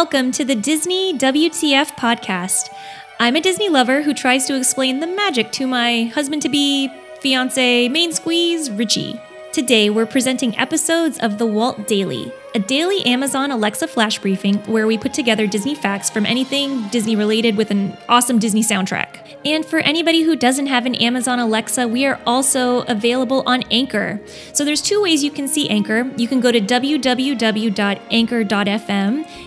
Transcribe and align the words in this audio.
Welcome 0.00 0.30
to 0.32 0.44
the 0.44 0.54
Disney 0.54 1.18
WTF 1.18 1.96
podcast. 1.96 2.72
I'm 3.18 3.34
a 3.34 3.40
Disney 3.40 3.68
lover 3.68 4.00
who 4.00 4.14
tries 4.14 4.46
to 4.46 4.56
explain 4.56 5.00
the 5.00 5.08
magic 5.08 5.50
to 5.54 5.66
my 5.66 6.04
husband 6.14 6.40
to 6.42 6.48
be, 6.48 6.88
fiance, 7.20 7.88
main 7.88 8.12
squeeze, 8.12 8.70
Richie. 8.70 9.20
Today, 9.52 9.90
we're 9.90 10.06
presenting 10.06 10.56
episodes 10.56 11.18
of 11.18 11.38
The 11.38 11.46
Walt 11.46 11.88
Daily, 11.88 12.32
a 12.54 12.58
daily 12.58 13.04
Amazon 13.04 13.50
Alexa 13.50 13.88
flash 13.88 14.18
briefing 14.18 14.56
where 14.64 14.86
we 14.86 14.96
put 14.96 15.12
together 15.12 15.46
Disney 15.46 15.74
facts 15.74 16.08
from 16.08 16.24
anything 16.24 16.88
Disney 16.88 17.14
related 17.16 17.56
with 17.56 17.70
an 17.70 17.96
awesome 18.08 18.38
Disney 18.38 18.62
soundtrack. 18.62 19.36
And 19.44 19.64
for 19.64 19.78
anybody 19.78 20.22
who 20.22 20.34
doesn't 20.34 20.66
have 20.66 20.86
an 20.86 20.94
Amazon 20.96 21.38
Alexa, 21.38 21.86
we 21.86 22.06
are 22.06 22.20
also 22.26 22.80
available 22.82 23.42
on 23.46 23.62
Anchor. 23.70 24.20
So 24.52 24.64
there's 24.64 24.82
two 24.82 25.00
ways 25.02 25.22
you 25.22 25.30
can 25.30 25.46
see 25.46 25.68
Anchor. 25.68 26.10
You 26.16 26.26
can 26.26 26.40
go 26.40 26.50
to 26.50 26.60
www.anchor.fm 26.60 28.08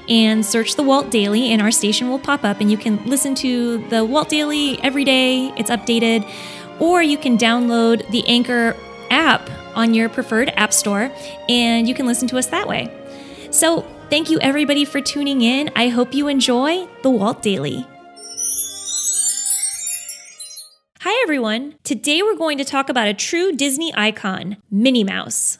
and 0.09 0.45
search 0.45 0.75
The 0.75 0.83
Walt 0.83 1.09
Daily, 1.11 1.51
and 1.51 1.61
our 1.61 1.71
station 1.71 2.07
will 2.09 2.19
pop 2.19 2.43
up, 2.43 2.61
and 2.61 2.71
you 2.71 2.77
can 2.77 3.03
listen 3.05 3.35
to 3.35 3.85
The 3.89 4.05
Walt 4.05 4.29
Daily 4.29 4.81
every 4.81 5.03
day. 5.03 5.51
It's 5.57 5.69
updated. 5.69 6.29
Or 6.79 7.03
you 7.03 7.17
can 7.17 7.37
download 7.37 8.09
the 8.09 8.27
Anchor 8.27 8.75
app 9.09 9.49
on 9.75 9.93
your 9.93 10.09
preferred 10.09 10.49
app 10.55 10.73
store, 10.73 11.11
and 11.49 11.87
you 11.87 11.93
can 11.93 12.05
listen 12.05 12.27
to 12.29 12.37
us 12.37 12.47
that 12.47 12.67
way. 12.67 12.89
So, 13.51 13.81
thank 14.09 14.29
you 14.29 14.39
everybody 14.39 14.85
for 14.85 15.01
tuning 15.01 15.41
in. 15.41 15.69
I 15.75 15.89
hope 15.89 16.13
you 16.13 16.27
enjoy 16.27 16.87
the 17.03 17.09
Walt 17.09 17.41
Daily. 17.41 17.85
Hi 21.01 21.19
everyone. 21.23 21.75
Today 21.83 22.21
we're 22.21 22.35
going 22.35 22.59
to 22.59 22.63
talk 22.63 22.87
about 22.87 23.07
a 23.07 23.13
true 23.13 23.51
Disney 23.51 23.91
icon, 23.95 24.57
Minnie 24.69 25.03
Mouse. 25.03 25.57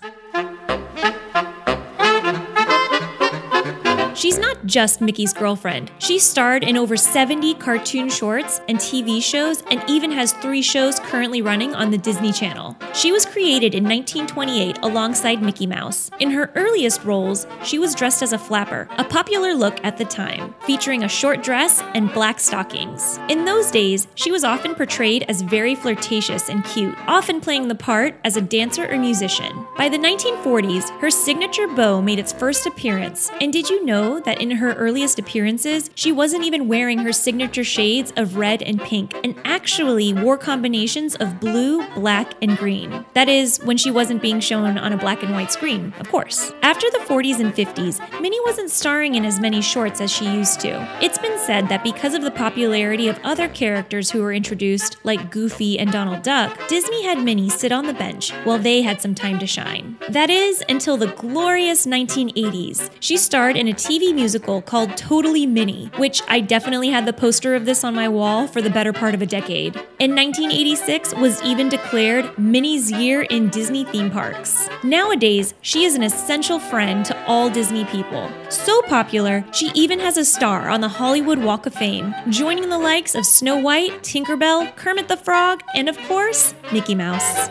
She's 4.22 4.38
not 4.38 4.68
just 4.68 5.02
Mickey's 5.02 5.34
girlfriend. 5.34 5.90
She 5.98 6.20
starred 6.20 6.64
in 6.64 6.78
over 6.78 6.96
70 6.96 7.56
cartoon 7.56 8.08
shorts 8.08 8.62
and 8.70 8.78
TV 8.78 9.20
shows 9.20 9.64
and 9.72 9.84
even 9.90 10.12
has 10.12 10.34
three 10.34 10.62
shows 10.62 11.00
currently 11.00 11.42
running 11.42 11.74
on 11.74 11.90
the 11.90 11.98
Disney 11.98 12.32
Channel. 12.32 12.78
She 12.94 13.12
was 13.12 13.26
created 13.26 13.74
in 13.74 13.84
1928 13.84 14.78
alongside 14.84 15.42
Mickey 15.42 15.66
Mouse. 15.66 16.12
In 16.20 16.30
her 16.30 16.52
earliest 16.54 17.04
roles, 17.04 17.48
she 17.64 17.80
was 17.80 17.96
dressed 17.96 18.22
as 18.22 18.32
a 18.32 18.38
flapper, 18.38 18.88
a 19.00 19.04
popular 19.04 19.56
look 19.56 19.84
at 19.84 19.98
the 19.98 20.06
time, 20.06 20.54
featuring 20.68 21.04
a 21.04 21.10
short 21.10 21.42
dress 21.42 21.82
and 21.96 22.14
black 22.14 22.40
stockings. 22.40 23.18
In 23.28 23.44
those 23.44 23.72
days, 23.72 24.08
she 24.14 24.32
was 24.32 24.44
often 24.44 24.76
portrayed 24.76 25.24
as 25.30 25.42
very 25.42 25.74
flirtatious 25.74 26.48
and 26.48 26.64
cute, 26.64 26.96
often 27.08 27.42
playing 27.42 27.70
the 27.70 27.74
part 27.74 28.14
as 28.24 28.38
a 28.38 28.42
dancer 28.42 28.88
or 28.88 29.00
musician. 29.00 29.66
By 29.80 29.90
the 29.90 29.98
1940s, 29.98 30.92
her 31.00 31.10
signature 31.10 31.68
bow 31.68 32.04
made 32.04 32.20
its 32.20 32.32
first 32.32 32.68
appearance, 32.68 33.32
and 33.42 33.52
did 33.52 33.68
you 33.68 33.84
know 33.84 34.11
that 34.20 34.42
in 34.42 34.52
her 34.52 34.74
earliest 34.74 35.18
appearances, 35.18 35.90
she 35.96 36.12
wasn't 36.12 36.44
even 36.44 36.68
wearing 36.68 37.00
her 37.00 37.14
signature 37.14 37.64
shades 37.64 38.12
of 38.18 38.36
red 38.36 38.62
and 38.62 38.82
pink, 38.82 39.14
and 39.24 39.40
actually 39.46 40.14
wore 40.14 40.38
combinations 40.38 41.16
of 41.16 41.40
blue, 41.40 41.88
black, 41.94 42.34
and 42.42 42.58
green. 42.58 43.06
That 43.14 43.30
is, 43.30 43.60
when 43.64 43.78
she 43.78 43.92
wasn't 43.92 44.22
being 44.22 44.40
shown 44.40 44.78
on 44.78 44.94
a 44.94 44.98
black 44.98 45.24
and 45.24 45.34
white 45.34 45.52
screen, 45.52 45.94
of 46.00 46.10
course. 46.10 46.52
After 46.62 46.90
the 46.92 47.06
40s 47.08 47.40
and 47.40 47.54
50s, 47.54 48.22
Minnie 48.22 48.40
wasn't 48.46 48.70
starring 48.72 49.16
in 49.16 49.26
as 49.26 49.40
many 49.40 49.62
shorts 49.62 50.02
as 50.02 50.12
she 50.12 50.26
used 50.26 50.60
to. 50.62 50.88
It's 51.02 51.18
been 51.18 51.38
said 51.40 51.70
that 51.70 51.84
because 51.84 52.14
of 52.14 52.22
the 52.22 52.32
popularity 52.32 53.08
of 53.08 53.20
other 53.24 53.48
characters 53.48 54.10
who 54.10 54.22
were 54.22 54.34
introduced, 54.34 54.98
like 55.04 55.32
Goofy 55.32 55.78
and 55.80 55.92
Donald 55.92 56.24
Duck, 56.24 56.58
Disney 56.68 57.04
had 57.04 57.24
Minnie 57.24 57.50
sit 57.50 57.72
on 57.72 57.86
the 57.86 57.94
bench 57.94 58.32
while 58.44 58.60
they 58.60 58.82
had 58.82 59.02
some 59.02 59.16
time 59.16 59.40
to 59.40 59.48
shine. 59.48 59.98
That 60.10 60.30
is, 60.30 60.64
until 60.70 60.98
the 60.98 61.08
glorious 61.08 61.86
1980s. 61.86 62.90
She 63.00 63.18
starred 63.18 63.56
in 63.56 63.68
a 63.68 63.74
TV 63.74 64.01
TV 64.02 64.16
musical 64.16 64.64
called 64.64 64.98
Totally 64.98 65.46
Minnie, 65.46 65.92
which 65.98 66.24
I 66.28 66.40
definitely 66.40 66.90
had 66.90 67.06
the 67.06 67.14
poster 67.14 67.54
of 67.54 67.66
this 67.66 67.84
on 67.84 67.94
my 67.94 68.10
wall 68.10 68.48
for 68.48 68.60
the 68.60 68.70
better 68.70 68.92
part 68.92 69.14
of 69.14 69.22
a 69.22 69.28
decade. 69.28 69.76
In 70.00 70.16
1986 70.16 71.14
was 71.16 71.42
even 71.44 71.70
declared 71.70 72.36
Minnie's 72.38 72.92
year 72.92 73.22
in 73.24 73.50
Disney 73.50 73.86
theme 73.86 74.10
parks. 74.10 74.68
Nowadays, 74.84 75.54
she 75.62 75.84
is 75.84 75.94
an 75.94 76.02
essential 76.02 76.58
friend 76.58 77.06
to 77.06 77.26
all 77.28 77.50
Disney 77.50 77.86
people. 77.86 78.32
So 78.50 78.82
popular, 78.84 79.46
she 79.52 79.72
even 79.76 80.00
has 80.00 80.18
a 80.18 80.26
star 80.26 80.70
on 80.70 80.82
the 80.82 80.90
Hollywood 80.90 81.38
Walk 81.38 81.68
of 81.68 81.76
Fame, 81.76 82.16
joining 82.30 82.70
the 82.70 82.80
likes 82.80 83.14
of 83.14 83.24
Snow 83.24 83.58
White, 83.58 84.02
Tinkerbell, 84.02 84.76
Kermit 84.76 85.10
the 85.10 85.18
Frog, 85.18 85.62
and 85.76 85.88
of 85.88 85.98
course, 86.08 86.56
Mickey 86.74 86.96
Mouse. 86.96 87.50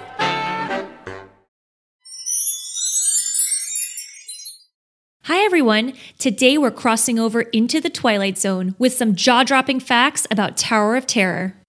Hi 5.24 5.44
everyone! 5.44 5.92
Today 6.18 6.56
we're 6.56 6.70
crossing 6.70 7.18
over 7.18 7.42
into 7.42 7.78
the 7.78 7.90
Twilight 7.90 8.38
Zone 8.38 8.74
with 8.78 8.94
some 8.94 9.14
jaw 9.14 9.44
dropping 9.44 9.78
facts 9.78 10.26
about 10.30 10.56
Tower 10.56 10.96
of 10.96 11.06
Terror. 11.06 11.59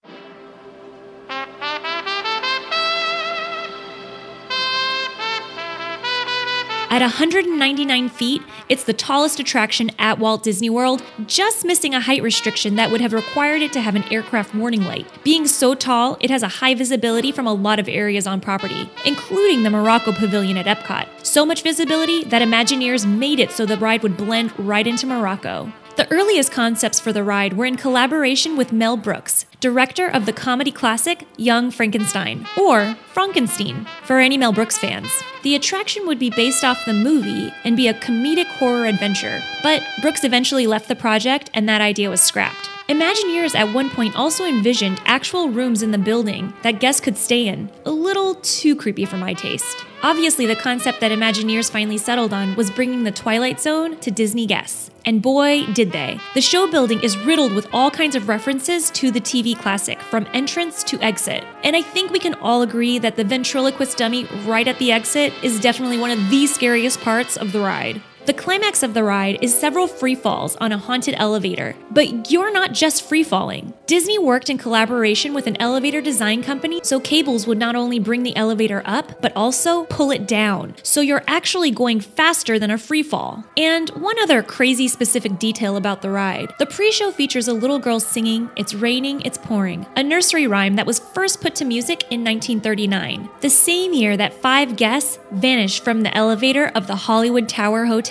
At 6.91 7.00
199 7.00 8.09
feet, 8.09 8.41
it's 8.68 8.84
the 8.84 8.91
tallest 8.91 9.40
attraction 9.40 9.91
at 9.97 10.19
Walt 10.19 10.44
Disney 10.44 10.69
World, 10.69 11.02
just 11.25 11.63
missing 11.63 11.96
a 11.96 12.02
height 12.02 12.22
restriction 12.22 12.75
that 12.75 12.91
would 12.91 13.00
have 13.00 13.13
required 13.13 13.62
it 13.62 13.72
to 13.72 13.79
have 13.79 13.96
an 13.96 14.03
aircraft 14.12 14.53
warning 14.53 14.84
light. 14.84 15.07
Being 15.24 15.47
so 15.47 15.74
tall, 15.74 16.18
it 16.19 16.30
has 16.30 16.44
a 16.44 16.50
high 16.50 16.75
visibility 16.75 17.31
from 17.31 17.47
a 17.47 17.53
lot 17.53 17.80
of 17.80 17.88
areas 17.88 18.28
on 18.28 18.41
property, 18.41 18.90
including 19.06 19.63
the 19.63 19.69
Morocco 19.69 20.12
Pavilion 20.12 20.57
at 20.57 20.66
Epcot. 20.66 21.07
So 21.25 21.46
much 21.46 21.63
visibility 21.63 22.25
that 22.25 22.41
Imagineers 22.41 23.07
made 23.07 23.40
it 23.40 23.51
so 23.51 23.66
the 23.66 23.78
ride 23.78 24.03
would 24.03 24.18
blend 24.18 24.51
right 24.59 24.85
into 24.85 25.07
Morocco. 25.07 25.72
The 25.96 26.12
earliest 26.12 26.51
concepts 26.51 27.00
for 27.00 27.13
the 27.13 27.24
ride 27.24 27.53
were 27.53 27.66
in 27.66 27.78
collaboration 27.78 28.57
with 28.57 28.74
Mel 28.74 28.97
Brooks, 28.97 29.46
director 29.61 30.07
of 30.07 30.25
the 30.25 30.33
comedy 30.33 30.72
classic 30.72 31.25
Young 31.38 31.69
Frankenstein, 31.72 32.47
or 32.57 32.97
Fronkensteen, 33.13 33.88
for 34.03 34.19
any 34.19 34.35
Mel 34.35 34.51
Brooks 34.51 34.77
fans. 34.77 35.09
The 35.44 35.55
attraction 35.55 36.05
would 36.07 36.19
be 36.19 36.31
based 36.31 36.63
off 36.63 36.83
the 36.85 36.94
movie 36.94 37.53
and 37.63 37.77
be 37.77 37.88
a 37.88 37.94
comedic 37.94 38.47
horror 38.47 38.85
adventure, 38.85 39.41
but 39.61 39.83
Brooks 40.01 40.23
eventually 40.23 40.67
left 40.67 40.88
the 40.88 40.95
project 40.95 41.51
and 41.53 41.69
that 41.69 41.79
idea 41.79 42.09
was 42.09 42.21
scrapped. 42.21 42.69
Imagineers 42.91 43.56
at 43.56 43.74
one 43.74 43.90
point 43.90 44.18
also 44.18 44.44
envisioned 44.44 45.02
actual 45.06 45.47
rooms 45.47 45.81
in 45.81 45.91
the 45.91 45.97
building 45.97 46.53
that 46.62 46.81
guests 46.81 47.00
could 47.00 47.16
stay 47.16 47.47
in, 47.47 47.72
a 47.85 47.90
little 47.90 48.35
too 48.35 48.75
creepy 48.75 49.06
for 49.06 49.16
my 49.16 49.34
taste. 49.34 49.85
Obviously, 50.03 50.46
the 50.46 50.57
concept 50.57 51.00
that 51.00 51.13
Imagineers 51.13 51.72
finally 51.72 51.97
settled 51.97 52.34
on 52.34 52.53
was 52.57 52.69
bringing 52.69 53.06
the 53.06 53.12
Twilight 53.12 53.62
Zone 53.62 53.97
to 54.01 54.12
Disney 54.12 54.46
guests. 54.46 54.91
And 55.06 55.22
boy, 55.22 55.66
did 55.68 55.94
they. 55.94 56.19
The 56.34 56.41
show 56.41 56.69
building 56.69 57.00
is 57.01 57.18
riddled 57.19 57.53
with 57.53 57.66
all 57.72 57.90
kinds 57.90 58.18
of 58.18 58.28
references 58.28 58.90
to 58.91 59.09
the 59.09 59.22
TV 59.22 59.57
classic, 59.57 60.01
from 60.01 60.28
entrance 60.34 60.84
to 60.84 61.00
exit. 61.00 61.46
And 61.63 61.78
I 61.78 61.81
think 61.81 62.12
we 62.12 62.19
can 62.19 62.34
all 62.35 62.62
agree 62.62 63.00
that 63.00 63.16
the 63.16 63.24
ventriloquist 63.24 63.97
dummy 63.97 64.25
right 64.44 64.68
at 64.68 64.80
the 64.80 64.91
exit 64.91 65.31
is 65.41 65.62
definitely 65.62 65.97
one 65.97 66.12
of 66.12 66.30
the 66.30 66.46
scariest 66.46 67.00
parts 67.00 67.38
of 67.38 67.53
the 67.53 67.62
ride. 67.62 68.01
The 68.23 68.33
climax 68.33 68.83
of 68.83 68.93
the 68.93 69.03
ride 69.03 69.39
is 69.41 69.57
several 69.57 69.87
free 69.87 70.13
falls 70.13 70.56
on 70.57 70.71
a 70.71 70.77
haunted 70.77 71.15
elevator, 71.18 71.75
but 71.89 72.29
you're 72.29 72.53
not 72.53 72.71
just 72.71 73.01
free 73.01 73.23
falling. 73.23 73.73
Disney 73.88 74.19
worked 74.19 74.47
in 74.47 74.59
collaboration 74.59 75.33
with 75.33 75.47
an 75.47 75.59
elevator 75.59 76.01
design 76.01 76.44
company 76.44 76.81
so 76.83 77.00
cables 77.00 77.47
would 77.47 77.57
not 77.57 77.75
only 77.75 77.97
bring 77.97 78.21
the 78.21 78.35
elevator 78.35 78.83
up, 78.85 79.19
but 79.23 79.35
also 79.35 79.85
pull 79.85 80.12
it 80.12 80.27
down. 80.27 80.75
So 80.83 81.01
you're 81.01 81.23
actually 81.25 81.71
going 81.71 82.00
faster 82.00 82.59
than 82.59 82.69
a 82.69 82.77
free 82.77 83.01
fall. 83.01 83.44
And 83.57 83.89
one 83.89 84.19
other 84.19 84.44
crazy 84.44 84.88
specific 84.88 85.39
detail 85.39 85.75
about 85.75 86.03
the 86.03 86.12
ride 86.12 86.53
the 86.59 86.67
pre 86.67 86.91
show 86.91 87.09
features 87.12 87.47
a 87.47 87.53
little 87.53 87.79
girl 87.79 88.00
singing, 88.00 88.51
It's 88.56 88.75
Raining, 88.75 89.21
It's 89.21 89.39
Pouring, 89.39 89.88
a 89.95 90.03
nursery 90.03 90.45
rhyme 90.45 90.75
that 90.75 90.85
was 90.85 91.00
first 91.00 91.41
put 91.41 91.56
to 91.56 91.65
music 91.65 92.03
in 92.12 92.24
1939, 92.24 93.29
the 93.41 93.50
same 93.50 93.94
year 93.94 94.15
that 94.15 94.33
five 94.33 94.75
guests 94.75 95.17
vanished 95.31 95.83
from 95.83 96.01
the 96.01 96.15
elevator 96.15 96.67
of 96.75 96.85
the 96.85 96.95
Hollywood 96.95 97.50
Tower 97.50 97.85
Hotel 97.85 98.11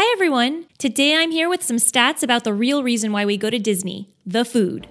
Hi 0.00 0.08
everyone! 0.12 0.66
Today 0.78 1.16
I'm 1.16 1.32
here 1.32 1.48
with 1.48 1.60
some 1.60 1.78
stats 1.78 2.22
about 2.22 2.44
the 2.44 2.54
real 2.54 2.84
reason 2.84 3.10
why 3.10 3.24
we 3.24 3.36
go 3.36 3.50
to 3.50 3.58
Disney 3.58 4.08
the 4.24 4.44
food. 4.44 4.86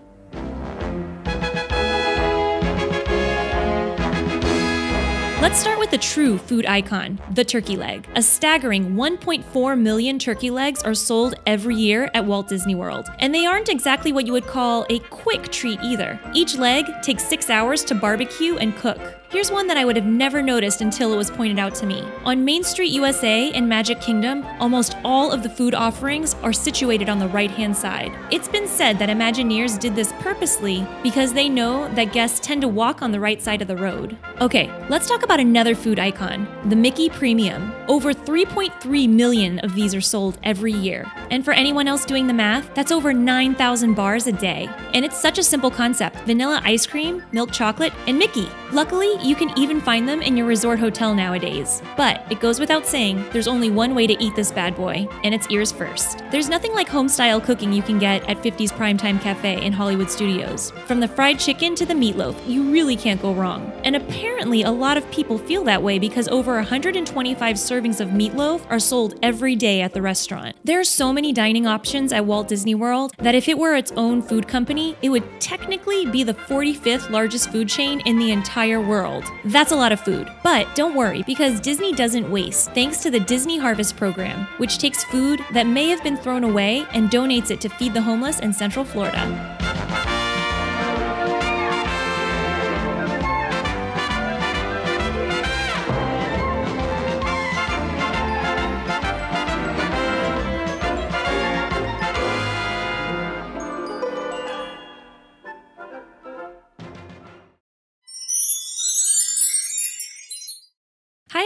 Let's 5.42 5.60
start 5.62 5.77
the 5.92 5.98
true 5.98 6.38
food 6.38 6.66
icon, 6.66 7.20
the 7.32 7.46
turkey 7.46 7.76
leg. 7.76 8.08
A 8.16 8.22
staggering 8.22 8.96
1.4 8.96 9.80
million 9.80 10.20
turkey 10.20 10.50
legs 10.50 10.84
are 10.84 10.94
sold 10.94 11.36
every 11.46 11.76
year 11.76 12.10
at 12.14 12.26
Walt 12.26 12.48
Disney 12.48 12.76
World, 12.76 13.10
and 13.20 13.34
they 13.34 13.46
aren't 13.46 13.70
exactly 13.70 14.12
what 14.12 14.26
you 14.26 14.34
would 14.34 14.48
call 14.48 14.86
a 14.90 15.00
quick 15.00 15.50
treat 15.50 15.80
either. 15.82 16.20
Each 16.34 16.56
leg 16.56 16.86
takes 17.02 17.24
six 17.24 17.50
hours 17.50 17.84
to 17.86 17.96
barbecue 17.96 18.58
and 18.58 18.76
cook. 18.76 19.00
Here's 19.30 19.52
one 19.52 19.68
that 19.68 19.76
I 19.76 19.84
would 19.84 19.98
have 19.98 20.06
never 20.06 20.42
noticed 20.42 20.80
until 20.80 21.14
it 21.14 21.18
was 21.18 21.30
pointed 21.30 21.60
out 21.60 21.76
to 21.76 21.86
me. 21.86 22.02
On 22.24 22.46
Main 22.46 22.64
Street 22.64 22.94
USA 22.94 23.50
in 23.54 23.68
Magic 23.68 24.00
Kingdom, 24.00 24.46
almost 24.62 24.96
all 25.04 25.34
of 25.34 25.44
the 25.44 25.50
food 25.50 25.76
offerings 25.76 26.34
are 26.44 26.54
situated 26.54 27.10
on 27.10 27.20
the 27.20 27.28
right 27.28 27.52
hand 27.52 27.76
side. 27.76 28.14
It's 28.32 28.48
been 28.48 28.70
said 28.70 28.98
that 29.00 29.10
Imagineers 29.10 29.78
did 29.80 29.96
this 29.96 30.14
purposely 30.20 30.88
because 31.04 31.34
they 31.34 31.50
know 31.50 31.94
that 31.96 32.14
guests 32.14 32.40
tend 32.40 32.62
to 32.62 32.70
walk 32.70 33.02
on 33.02 33.12
the 33.12 33.20
right 33.20 33.42
side 33.42 33.62
of 33.62 33.68
the 33.68 33.76
road. 33.76 34.18
Okay, 34.40 34.72
let's 34.88 35.10
talk 35.10 35.24
about 35.24 35.42
another 35.42 35.76
food 35.78 36.00
icon 36.00 36.48
the 36.70 36.76
Mickey 36.76 37.10
Premium. 37.10 37.72
Over 37.88 38.14
3.3 38.14 39.08
million 39.08 39.60
of 39.60 39.74
these 39.74 39.96
are 39.96 40.02
sold 40.02 40.38
every 40.44 40.74
year. 40.74 41.10
And 41.32 41.46
for 41.46 41.54
anyone 41.54 41.88
else 41.88 42.04
doing 42.04 42.28
the 42.28 42.34
math, 42.34 42.74
that's 42.76 42.92
over 42.92 43.14
9,000 43.14 43.94
bars 43.94 44.28
a 44.28 44.34
day. 44.34 44.70
And 44.94 45.06
it's 45.06 45.18
such 45.18 45.38
a 45.38 45.44
simple 45.44 45.72
concept 45.72 46.18
vanilla 46.26 46.62
ice 46.66 46.86
cream, 46.86 47.24
milk 47.32 47.52
chocolate, 47.52 47.94
and 48.08 48.20
Mickey. 48.20 48.50
Luckily, 48.74 49.16
you 49.24 49.34
can 49.34 49.58
even 49.58 49.80
find 49.80 50.10
them 50.10 50.22
in 50.22 50.36
your 50.36 50.46
resort 50.46 50.80
hotel 50.80 51.16
nowadays. 51.16 51.82
But 51.96 52.26
it 52.30 52.42
goes 52.42 52.60
without 52.60 52.86
saying, 52.86 53.24
there's 53.32 53.48
only 53.48 53.70
one 53.70 53.96
way 53.96 54.08
to 54.08 54.22
eat 54.22 54.36
this 54.36 54.52
bad 54.52 54.76
boy, 54.76 55.08
and 55.24 55.34
it's 55.34 55.50
ears 55.50 55.72
first. 55.72 56.22
There's 56.32 56.50
nothing 56.50 56.74
like 56.74 56.90
home 56.90 57.08
style 57.08 57.40
cooking 57.40 57.72
you 57.72 57.82
can 57.82 57.98
get 57.98 58.28
at 58.30 58.44
50's 58.44 58.74
Primetime 58.74 59.22
Cafe 59.22 59.66
in 59.66 59.72
Hollywood 59.72 60.12
Studios. 60.12 60.72
From 60.86 61.00
the 61.00 61.08
fried 61.08 61.40
chicken 61.40 61.76
to 61.76 61.86
the 61.86 61.94
meatloaf, 61.94 62.36
you 62.46 62.70
really 62.72 62.98
can't 62.98 63.22
go 63.22 63.34
wrong. 63.34 63.72
And 63.86 63.96
apparently, 63.96 64.64
a 64.64 64.72
lot 64.72 64.98
of 64.98 65.10
people 65.12 65.38
feel 65.38 65.64
that 65.68 65.84
way 65.84 66.00
because 66.00 66.28
over 66.30 66.56
125 66.56 67.56
servings 67.56 68.02
of 68.02 68.10
meatloaf 68.10 68.66
are 68.70 68.80
sold 68.80 69.14
every 69.22 69.56
day 69.56 69.82
at 69.82 69.94
the 69.94 70.02
restaurant. 70.02 70.56
There 70.64 70.80
are 70.80 70.84
so 70.84 71.14
many 71.14 71.32
dining 71.32 71.68
options 71.68 72.12
at 72.12 72.26
Walt 72.26 72.48
Disney 72.48 72.74
World 72.74 73.14
that 73.20 73.36
if 73.36 73.48
it 73.48 73.58
were 73.58 73.76
its 73.76 73.92
own 73.92 74.22
food 74.22 74.48
company, 74.48 74.98
it 75.02 75.10
would 75.10 75.40
technically 75.40 76.06
be 76.06 76.24
the 76.24 76.34
45th 76.34 77.10
largest 77.10 77.52
food 77.52 77.70
chain 77.70 78.00
in 78.02 78.18
the 78.18 78.32
entire 78.32 78.82
world. 78.82 79.24
That's 79.46 79.72
a 79.72 79.76
lot 79.76 79.92
of 79.92 80.00
food. 80.00 80.32
But 80.44 80.74
don't 80.76 80.96
worry, 80.96 81.24
because 81.24 81.60
Disney 81.60 81.94
doesn't 81.94 82.30
waste 82.32 82.72
thanks 82.72 82.98
to 83.04 83.12
the 83.12 83.20
Disney 83.20 83.58
Harvest 83.58 83.96
Program, 83.96 84.48
which 84.58 84.80
takes 84.80 85.04
food 85.06 85.42
that 85.54 85.68
may 85.68 85.90
have 85.90 86.04
been 86.04 86.18
thrown 86.18 86.44
away 86.44 86.86
and 86.94 87.10
donates 87.10 87.52
it 87.52 87.62
to 87.62 87.70
feed 87.70 87.94
the 87.94 88.02
homeless 88.02 88.40
in 88.40 88.52
Central 88.52 88.84
Florida. 88.84 90.17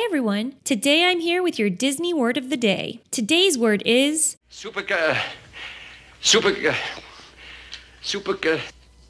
Hi 0.01 0.05
everyone. 0.05 0.55
Today 0.63 1.05
I'm 1.05 1.19
here 1.19 1.43
with 1.43 1.59
your 1.59 1.69
Disney 1.69 2.11
word 2.11 2.35
of 2.35 2.49
the 2.49 2.57
day. 2.57 3.01
Today's 3.11 3.55
word 3.55 3.83
is 3.85 4.35
Super. 4.49 4.83
Uh, 4.91 5.15
super. 6.21 6.49
Uh, 6.49 6.73
super. 8.01 8.31
Uh, 8.31 8.59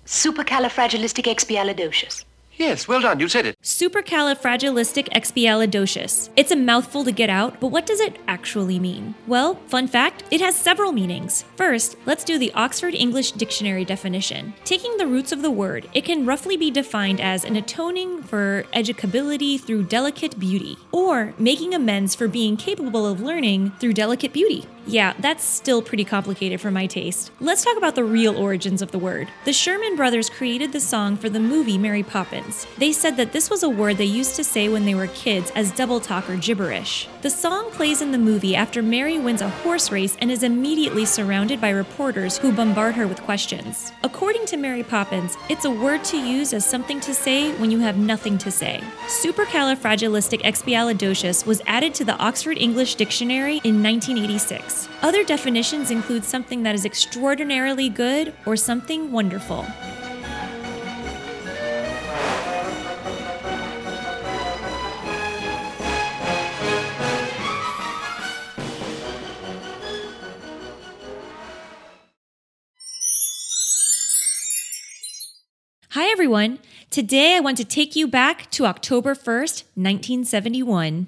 Supercalifragilisticexpialidocious. 0.05 2.25
Yes, 2.61 2.87
well 2.87 3.01
done. 3.01 3.19
You 3.19 3.27
said 3.27 3.45
it. 3.45 3.57
supercalifragilisticexpialidocious. 3.61 6.29
It's 6.35 6.51
a 6.51 6.55
mouthful 6.55 7.03
to 7.03 7.11
get 7.11 7.29
out, 7.29 7.59
but 7.59 7.67
what 7.67 7.85
does 7.85 7.99
it 7.99 8.17
actually 8.27 8.79
mean? 8.79 9.15
Well, 9.27 9.55
fun 9.67 9.87
fact, 9.87 10.23
it 10.31 10.41
has 10.41 10.55
several 10.55 10.91
meanings. 10.91 11.43
First, 11.55 11.97
let's 12.05 12.23
do 12.23 12.37
the 12.37 12.53
Oxford 12.53 12.93
English 12.93 13.31
Dictionary 13.33 13.85
definition. 13.85 14.53
Taking 14.63 14.97
the 14.97 15.07
roots 15.07 15.31
of 15.31 15.41
the 15.41 15.51
word, 15.51 15.89
it 15.93 16.05
can 16.05 16.25
roughly 16.25 16.57
be 16.57 16.71
defined 16.71 17.19
as 17.19 17.43
an 17.43 17.55
atoning 17.55 18.23
for 18.23 18.65
educability 18.73 19.59
through 19.59 19.83
delicate 19.83 20.39
beauty, 20.39 20.77
or 20.91 21.33
making 21.37 21.73
amends 21.73 22.15
for 22.15 22.27
being 22.27 22.57
capable 22.57 23.07
of 23.07 23.21
learning 23.21 23.71
through 23.79 23.93
delicate 23.93 24.33
beauty. 24.33 24.65
Yeah, 24.87 25.13
that's 25.19 25.43
still 25.43 25.81
pretty 25.81 26.03
complicated 26.03 26.59
for 26.59 26.71
my 26.71 26.87
taste. 26.87 27.31
Let's 27.39 27.63
talk 27.63 27.77
about 27.77 27.93
the 27.95 28.03
real 28.03 28.35
origins 28.35 28.81
of 28.81 28.91
the 28.91 28.97
word. 28.97 29.27
The 29.45 29.53
Sherman 29.53 29.95
brothers 29.95 30.27
created 30.29 30.71
the 30.71 30.79
song 30.79 31.17
for 31.17 31.29
the 31.29 31.39
movie 31.39 31.77
Mary 31.77 32.01
Poppins. 32.03 32.65
They 32.77 32.91
said 32.91 33.15
that 33.17 33.31
this 33.31 33.49
was 33.49 33.61
a 33.61 33.69
word 33.69 33.97
they 33.97 34.05
used 34.05 34.35
to 34.37 34.43
say 34.43 34.69
when 34.69 34.85
they 34.85 34.95
were 34.95 35.05
kids 35.07 35.51
as 35.55 35.71
double 35.71 35.99
talk 35.99 36.27
or 36.29 36.35
gibberish. 36.35 37.07
The 37.21 37.29
song 37.29 37.69
plays 37.71 38.01
in 38.01 38.11
the 38.11 38.17
movie 38.17 38.55
after 38.55 38.81
Mary 38.81 39.19
wins 39.19 39.41
a 39.41 39.49
horse 39.49 39.91
race 39.91 40.17
and 40.19 40.31
is 40.31 40.41
immediately 40.41 41.05
surrounded 41.05 41.61
by 41.61 41.69
reporters 41.69 42.39
who 42.39 42.51
bombard 42.51 42.95
her 42.95 43.07
with 43.07 43.21
questions. 43.21 43.91
According 44.03 44.47
to 44.47 44.57
Mary 44.57 44.81
Poppins, 44.83 45.37
it's 45.49 45.65
a 45.65 45.71
word 45.71 46.03
to 46.05 46.17
use 46.17 46.53
as 46.53 46.65
something 46.65 46.99
to 47.01 47.13
say 47.13 47.51
when 47.57 47.69
you 47.69 47.77
have 47.79 47.97
nothing 47.97 48.39
to 48.39 48.49
say. 48.49 48.81
Supercalifragilisticexpialidocious 49.05 51.45
was 51.45 51.61
added 51.67 51.93
to 51.93 52.03
the 52.03 52.17
Oxford 52.17 52.57
English 52.57 52.95
Dictionary 52.95 53.61
in 53.63 53.83
1986. 53.83 54.70
Other 55.01 55.23
definitions 55.23 55.91
include 55.91 56.23
something 56.23 56.63
that 56.63 56.75
is 56.75 56.85
extraordinarily 56.85 57.89
good 57.89 58.33
or 58.45 58.55
something 58.55 59.11
wonderful. 59.11 59.65
Hi, 75.91 76.07
everyone. 76.09 76.59
Today 76.89 77.35
I 77.35 77.41
want 77.41 77.57
to 77.57 77.65
take 77.65 77.95
you 77.95 78.07
back 78.07 78.49
to 78.51 78.65
October 78.65 79.13
1st, 79.13 79.63
1971. 79.75 81.07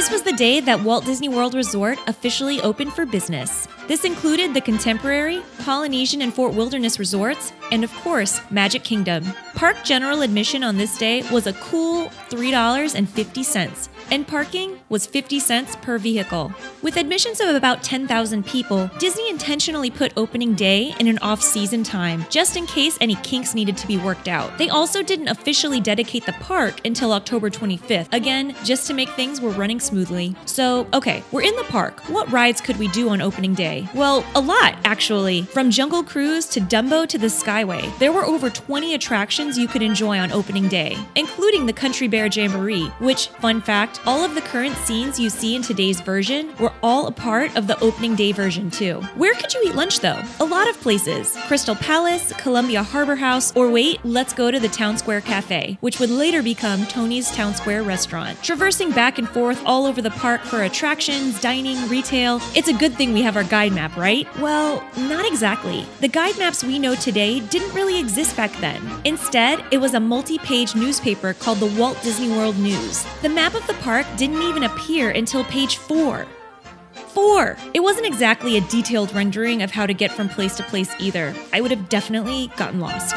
This 0.00 0.10
was 0.10 0.22
the 0.22 0.32
day 0.32 0.60
that 0.60 0.82
Walt 0.82 1.04
Disney 1.04 1.28
World 1.28 1.52
Resort 1.52 1.98
officially 2.06 2.58
opened 2.62 2.94
for 2.94 3.04
business. 3.04 3.68
This 3.86 4.06
included 4.06 4.54
the 4.54 4.60
Contemporary, 4.62 5.42
Polynesian, 5.58 6.22
and 6.22 6.32
Fort 6.32 6.54
Wilderness 6.54 6.98
resorts, 6.98 7.52
and 7.70 7.84
of 7.84 7.92
course, 7.96 8.40
Magic 8.50 8.84
Kingdom. 8.84 9.24
Park 9.54 9.84
general 9.84 10.22
admission 10.22 10.64
on 10.64 10.78
this 10.78 10.96
day 10.96 11.22
was 11.30 11.46
a 11.46 11.52
cool 11.54 12.06
$3.50, 12.30 13.88
and 14.10 14.26
parking 14.26 14.80
was 14.88 15.06
50 15.06 15.38
cents 15.38 15.76
per 15.76 15.98
vehicle. 15.98 16.52
With 16.82 16.96
admissions 16.96 17.40
of 17.40 17.54
about 17.54 17.82
10,000 17.82 18.46
people, 18.46 18.90
Disney 18.98 19.28
intentionally 19.28 19.90
put 19.90 20.12
opening 20.16 20.54
day 20.54 20.94
in 20.98 21.08
an 21.08 21.18
off 21.18 21.42
season 21.42 21.82
time, 21.82 22.24
just 22.30 22.56
in 22.56 22.66
case 22.66 22.96
any 23.00 23.16
kinks 23.16 23.54
needed 23.54 23.76
to 23.76 23.86
be 23.86 23.98
worked 23.98 24.28
out. 24.28 24.56
They 24.56 24.70
also 24.70 25.02
didn't 25.02 25.28
officially 25.28 25.80
dedicate 25.80 26.24
the 26.24 26.32
park 26.34 26.86
until 26.86 27.12
October 27.12 27.50
25th, 27.50 28.08
again, 28.12 28.56
just 28.64 28.86
to 28.86 28.94
make 28.94 29.10
things 29.10 29.40
were 29.40 29.50
running 29.50 29.80
smoothly. 29.80 30.34
So, 30.46 30.86
okay, 30.94 31.22
we're 31.32 31.42
in 31.42 31.56
the 31.56 31.64
park. 31.64 32.00
What 32.08 32.30
rides 32.32 32.60
could 32.60 32.78
we 32.78 32.88
do 32.88 33.10
on 33.10 33.20
opening 33.20 33.54
day? 33.54 33.88
Well, 33.94 34.24
a 34.34 34.40
lot, 34.40 34.76
actually. 34.84 35.42
From 35.42 35.70
Jungle 35.70 36.02
Cruise 36.02 36.46
to 36.46 36.60
Dumbo 36.60 37.06
to 37.06 37.18
the 37.18 37.28
Skyway, 37.60 37.98
there 37.98 38.12
were 38.12 38.24
over 38.24 38.48
20 38.48 38.94
attractions 38.94 39.58
you 39.58 39.68
could 39.68 39.82
enjoy 39.82 40.18
on 40.18 40.32
opening 40.32 40.66
day, 40.68 40.96
including 41.14 41.66
the 41.66 41.72
Country 41.72 42.08
Bear 42.08 42.26
Jamboree, 42.26 42.86
which, 43.00 43.28
fun 43.28 43.60
fact, 43.60 44.00
all 44.06 44.24
of 44.24 44.34
the 44.34 44.40
current 44.40 44.74
scenes 44.76 45.20
you 45.20 45.28
see 45.28 45.54
in 45.54 45.60
today's 45.60 46.00
version 46.00 46.54
were 46.58 46.72
all 46.82 47.06
a 47.06 47.12
part 47.12 47.54
of 47.56 47.66
the 47.66 47.78
opening 47.80 48.14
day 48.14 48.32
version, 48.32 48.70
too. 48.70 49.02
Where 49.14 49.34
could 49.34 49.52
you 49.52 49.62
eat 49.66 49.74
lunch, 49.74 50.00
though? 50.00 50.22
A 50.40 50.44
lot 50.44 50.70
of 50.70 50.80
places 50.80 51.36
Crystal 51.48 51.74
Palace, 51.74 52.32
Columbia 52.38 52.82
Harbour 52.82 53.16
House, 53.16 53.54
or 53.54 53.70
wait, 53.70 54.02
let's 54.04 54.32
go 54.32 54.50
to 54.50 54.58
the 54.58 54.68
Town 54.68 54.96
Square 54.96 55.22
Cafe, 55.22 55.76
which 55.80 56.00
would 56.00 56.10
later 56.10 56.42
become 56.42 56.86
Tony's 56.86 57.30
Town 57.30 57.54
Square 57.54 57.82
Restaurant. 57.82 58.42
Traversing 58.42 58.90
back 58.90 59.18
and 59.18 59.28
forth 59.28 59.62
all 59.66 59.84
over 59.84 60.00
the 60.00 60.10
park 60.12 60.40
for 60.42 60.62
attractions, 60.62 61.38
dining, 61.40 61.88
retail, 61.90 62.40
it's 62.54 62.68
a 62.68 62.74
good 62.74 62.94
thing 62.94 63.12
we 63.12 63.22
have 63.22 63.36
our 63.36 63.44
guide 63.44 63.72
map, 63.72 63.94
right? 63.98 64.26
Well, 64.38 64.82
not 64.96 65.26
exactly. 65.26 65.84
The 66.00 66.08
guide 66.08 66.38
maps 66.38 66.64
we 66.64 66.78
know 66.78 66.94
today 66.94 67.40
didn't 67.50 67.74
really 67.74 67.98
exist 67.98 68.36
back 68.36 68.52
then. 68.60 68.80
Instead, 69.04 69.64
it 69.70 69.78
was 69.78 69.94
a 69.94 70.00
multi 70.00 70.38
page 70.38 70.74
newspaper 70.74 71.34
called 71.34 71.58
the 71.58 71.74
Walt 71.78 72.00
Disney 72.02 72.28
World 72.28 72.56
News. 72.58 73.04
The 73.22 73.28
map 73.28 73.54
of 73.54 73.66
the 73.66 73.74
park 73.74 74.06
didn't 74.16 74.42
even 74.42 74.64
appear 74.64 75.10
until 75.10 75.44
page 75.44 75.76
four. 75.76 76.26
Four! 76.92 77.56
It 77.74 77.80
wasn't 77.80 78.06
exactly 78.06 78.56
a 78.56 78.60
detailed 78.62 79.12
rendering 79.12 79.62
of 79.62 79.70
how 79.70 79.84
to 79.84 79.92
get 79.92 80.12
from 80.12 80.28
place 80.28 80.56
to 80.56 80.62
place 80.62 80.94
either. 81.00 81.34
I 81.52 81.60
would 81.60 81.72
have 81.72 81.88
definitely 81.88 82.52
gotten 82.56 82.78
lost. 82.78 83.16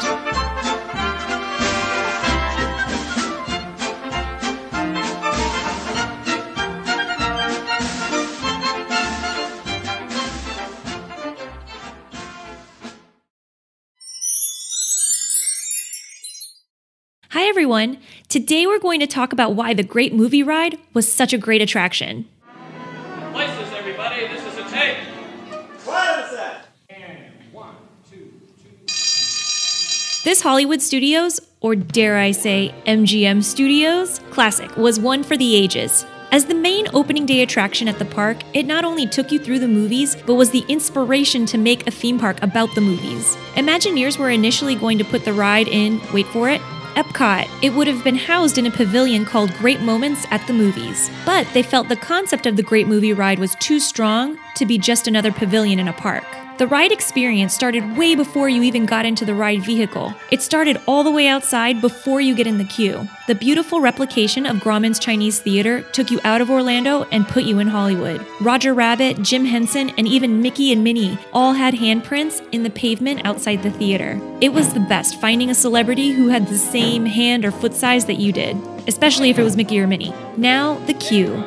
Everyone. 17.54 17.96
Today 18.28 18.66
we're 18.66 18.80
going 18.80 18.98
to 18.98 19.06
talk 19.06 19.32
about 19.32 19.54
why 19.54 19.74
the 19.74 19.84
Great 19.84 20.12
Movie 20.12 20.42
Ride 20.42 20.76
was 20.92 21.10
such 21.10 21.32
a 21.32 21.38
great 21.38 21.62
attraction. 21.62 22.28
Places, 23.30 23.72
everybody. 23.74 24.26
This 24.26 24.44
is 24.44 24.58
a 24.58 24.68
tape. 24.68 24.96
Quiet 25.84 26.24
as 26.24 26.30
that. 26.32 26.66
This 30.24 30.42
Hollywood 30.42 30.82
Studios, 30.82 31.38
or 31.60 31.76
dare 31.76 32.18
I 32.18 32.32
say 32.32 32.74
MGM 32.88 33.44
Studios, 33.44 34.18
classic 34.32 34.76
was 34.76 34.98
one 34.98 35.22
for 35.22 35.36
the 35.36 35.54
ages. 35.54 36.04
As 36.32 36.46
the 36.46 36.54
main 36.56 36.88
opening 36.92 37.24
day 37.24 37.42
attraction 37.42 37.86
at 37.86 38.00
the 38.00 38.04
park, 38.04 38.38
it 38.52 38.66
not 38.66 38.84
only 38.84 39.06
took 39.06 39.30
you 39.30 39.38
through 39.38 39.60
the 39.60 39.68
movies, 39.68 40.16
but 40.26 40.34
was 40.34 40.50
the 40.50 40.64
inspiration 40.68 41.46
to 41.46 41.56
make 41.56 41.86
a 41.86 41.92
theme 41.92 42.18
park 42.18 42.42
about 42.42 42.74
the 42.74 42.80
movies. 42.80 43.36
Imagineers 43.54 44.18
were 44.18 44.30
initially 44.30 44.74
going 44.74 44.98
to 44.98 45.04
put 45.04 45.24
the 45.24 45.32
ride 45.32 45.68
in, 45.68 46.00
wait 46.12 46.26
for 46.26 46.50
it, 46.50 46.60
Epcot. 46.94 47.48
It 47.62 47.74
would 47.74 47.86
have 47.86 48.04
been 48.04 48.16
housed 48.16 48.58
in 48.58 48.66
a 48.66 48.70
pavilion 48.70 49.24
called 49.24 49.52
Great 49.54 49.80
Moments 49.80 50.26
at 50.30 50.46
the 50.46 50.52
Movies. 50.52 51.10
But 51.24 51.46
they 51.52 51.62
felt 51.62 51.88
the 51.88 51.96
concept 51.96 52.46
of 52.46 52.56
the 52.56 52.62
Great 52.62 52.86
Movie 52.86 53.12
Ride 53.12 53.38
was 53.38 53.54
too 53.56 53.80
strong 53.80 54.38
to 54.56 54.66
be 54.66 54.78
just 54.78 55.08
another 55.08 55.32
pavilion 55.32 55.78
in 55.78 55.88
a 55.88 55.92
park. 55.92 56.24
The 56.56 56.68
ride 56.68 56.92
experience 56.92 57.52
started 57.52 57.96
way 57.96 58.14
before 58.14 58.48
you 58.48 58.62
even 58.62 58.86
got 58.86 59.04
into 59.04 59.24
the 59.24 59.34
ride 59.34 59.64
vehicle. 59.64 60.14
It 60.30 60.40
started 60.40 60.80
all 60.86 61.02
the 61.02 61.10
way 61.10 61.26
outside 61.26 61.80
before 61.80 62.20
you 62.20 62.36
get 62.36 62.46
in 62.46 62.58
the 62.58 62.64
queue. 62.64 63.08
The 63.26 63.34
beautiful 63.34 63.80
replication 63.80 64.46
of 64.46 64.58
Grauman's 64.58 65.00
Chinese 65.00 65.40
Theater 65.40 65.82
took 65.90 66.12
you 66.12 66.20
out 66.22 66.40
of 66.40 66.50
Orlando 66.50 67.08
and 67.10 67.26
put 67.26 67.42
you 67.42 67.58
in 67.58 67.66
Hollywood. 67.66 68.24
Roger 68.40 68.72
Rabbit, 68.72 69.20
Jim 69.20 69.44
Henson, 69.44 69.90
and 69.98 70.06
even 70.06 70.42
Mickey 70.42 70.72
and 70.72 70.84
Minnie 70.84 71.18
all 71.32 71.54
had 71.54 71.74
handprints 71.74 72.40
in 72.52 72.62
the 72.62 72.70
pavement 72.70 73.26
outside 73.26 73.64
the 73.64 73.72
theater. 73.72 74.20
It 74.40 74.52
was 74.52 74.72
the 74.72 74.80
best 74.80 75.20
finding 75.20 75.50
a 75.50 75.56
celebrity 75.56 76.12
who 76.12 76.28
had 76.28 76.46
the 76.46 76.56
same 76.56 77.04
hand 77.04 77.44
or 77.44 77.50
foot 77.50 77.74
size 77.74 78.06
that 78.06 78.20
you 78.20 78.30
did, 78.30 78.56
especially 78.86 79.28
if 79.28 79.40
it 79.40 79.44
was 79.44 79.56
Mickey 79.56 79.80
or 79.80 79.88
Minnie. 79.88 80.14
Now, 80.36 80.74
the 80.86 80.94
queue. 80.94 81.42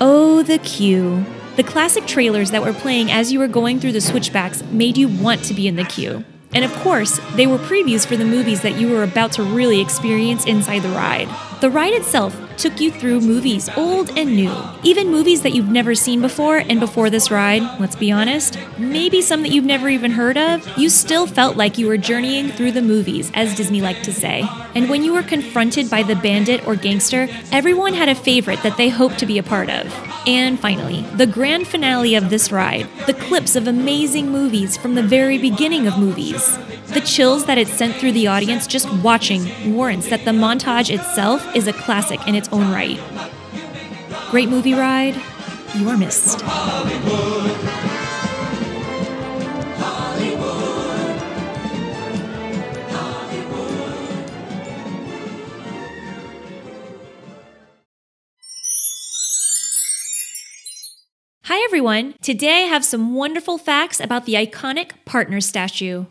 Oh, 0.00 0.42
the 0.42 0.58
queue. 0.60 1.26
The 1.60 1.70
classic 1.70 2.06
trailers 2.06 2.52
that 2.52 2.62
were 2.62 2.72
playing 2.72 3.10
as 3.10 3.30
you 3.30 3.38
were 3.38 3.46
going 3.46 3.80
through 3.80 3.92
the 3.92 4.00
switchbacks 4.00 4.62
made 4.70 4.96
you 4.96 5.08
want 5.08 5.44
to 5.44 5.52
be 5.52 5.68
in 5.68 5.76
the 5.76 5.84
queue. 5.84 6.24
And 6.54 6.64
of 6.64 6.72
course, 6.76 7.20
they 7.34 7.46
were 7.46 7.58
previews 7.58 8.06
for 8.06 8.16
the 8.16 8.24
movies 8.24 8.62
that 8.62 8.80
you 8.80 8.88
were 8.88 9.02
about 9.02 9.32
to 9.32 9.42
really 9.42 9.78
experience 9.78 10.46
inside 10.46 10.78
the 10.78 10.88
ride. 10.88 11.28
The 11.60 11.68
ride 11.68 11.92
itself 11.92 12.34
took 12.56 12.80
you 12.80 12.90
through 12.90 13.20
movies 13.20 13.68
old 13.76 14.16
and 14.18 14.34
new, 14.34 14.54
even 14.82 15.10
movies 15.10 15.42
that 15.42 15.52
you've 15.52 15.68
never 15.68 15.94
seen 15.94 16.22
before, 16.22 16.56
and 16.56 16.80
before 16.80 17.10
this 17.10 17.30
ride, 17.30 17.62
let's 17.78 17.94
be 17.94 18.10
honest, 18.10 18.58
maybe 18.78 19.20
some 19.20 19.42
that 19.42 19.50
you've 19.50 19.64
never 19.66 19.90
even 19.90 20.12
heard 20.12 20.38
of, 20.38 20.66
you 20.78 20.88
still 20.88 21.26
felt 21.26 21.58
like 21.58 21.76
you 21.76 21.86
were 21.86 21.98
journeying 21.98 22.48
through 22.48 22.72
the 22.72 22.80
movies, 22.80 23.30
as 23.34 23.54
Disney 23.54 23.82
liked 23.82 24.04
to 24.04 24.14
say. 24.14 24.48
And 24.74 24.88
when 24.88 25.02
you 25.02 25.12
were 25.12 25.22
confronted 25.22 25.90
by 25.90 26.02
the 26.02 26.16
bandit 26.16 26.66
or 26.66 26.76
gangster, 26.76 27.28
everyone 27.50 27.94
had 27.94 28.08
a 28.08 28.14
favorite 28.14 28.62
that 28.62 28.76
they 28.76 28.88
hoped 28.88 29.18
to 29.18 29.26
be 29.26 29.38
a 29.38 29.42
part 29.42 29.68
of. 29.68 29.92
And 30.26 30.60
finally, 30.60 31.02
the 31.16 31.26
grand 31.26 31.66
finale 31.66 32.14
of 32.14 32.30
this 32.30 32.52
ride 32.52 32.88
the 33.06 33.14
clips 33.14 33.56
of 33.56 33.66
amazing 33.66 34.30
movies 34.30 34.76
from 34.76 34.94
the 34.94 35.02
very 35.02 35.38
beginning 35.38 35.86
of 35.86 35.98
movies. 35.98 36.56
The 36.88 37.00
chills 37.00 37.46
that 37.46 37.58
it 37.58 37.68
sent 37.68 37.96
through 37.96 38.12
the 38.12 38.26
audience 38.26 38.66
just 38.66 38.92
watching 39.02 39.74
warrants 39.74 40.10
that 40.10 40.24
the 40.24 40.32
montage 40.32 40.92
itself 40.92 41.44
is 41.56 41.66
a 41.66 41.72
classic 41.72 42.26
in 42.26 42.34
its 42.34 42.48
own 42.48 42.70
right. 42.70 43.00
Great 44.30 44.48
movie 44.48 44.74
ride, 44.74 45.20
you 45.74 45.88
are 45.88 45.96
missed. 45.96 46.40
Everyone! 61.70 62.14
Today 62.20 62.64
I 62.64 62.66
have 62.66 62.84
some 62.84 63.14
wonderful 63.14 63.56
facts 63.56 64.00
about 64.00 64.26
the 64.26 64.34
iconic 64.34 64.90
partner 65.04 65.40
statue. 65.40 66.04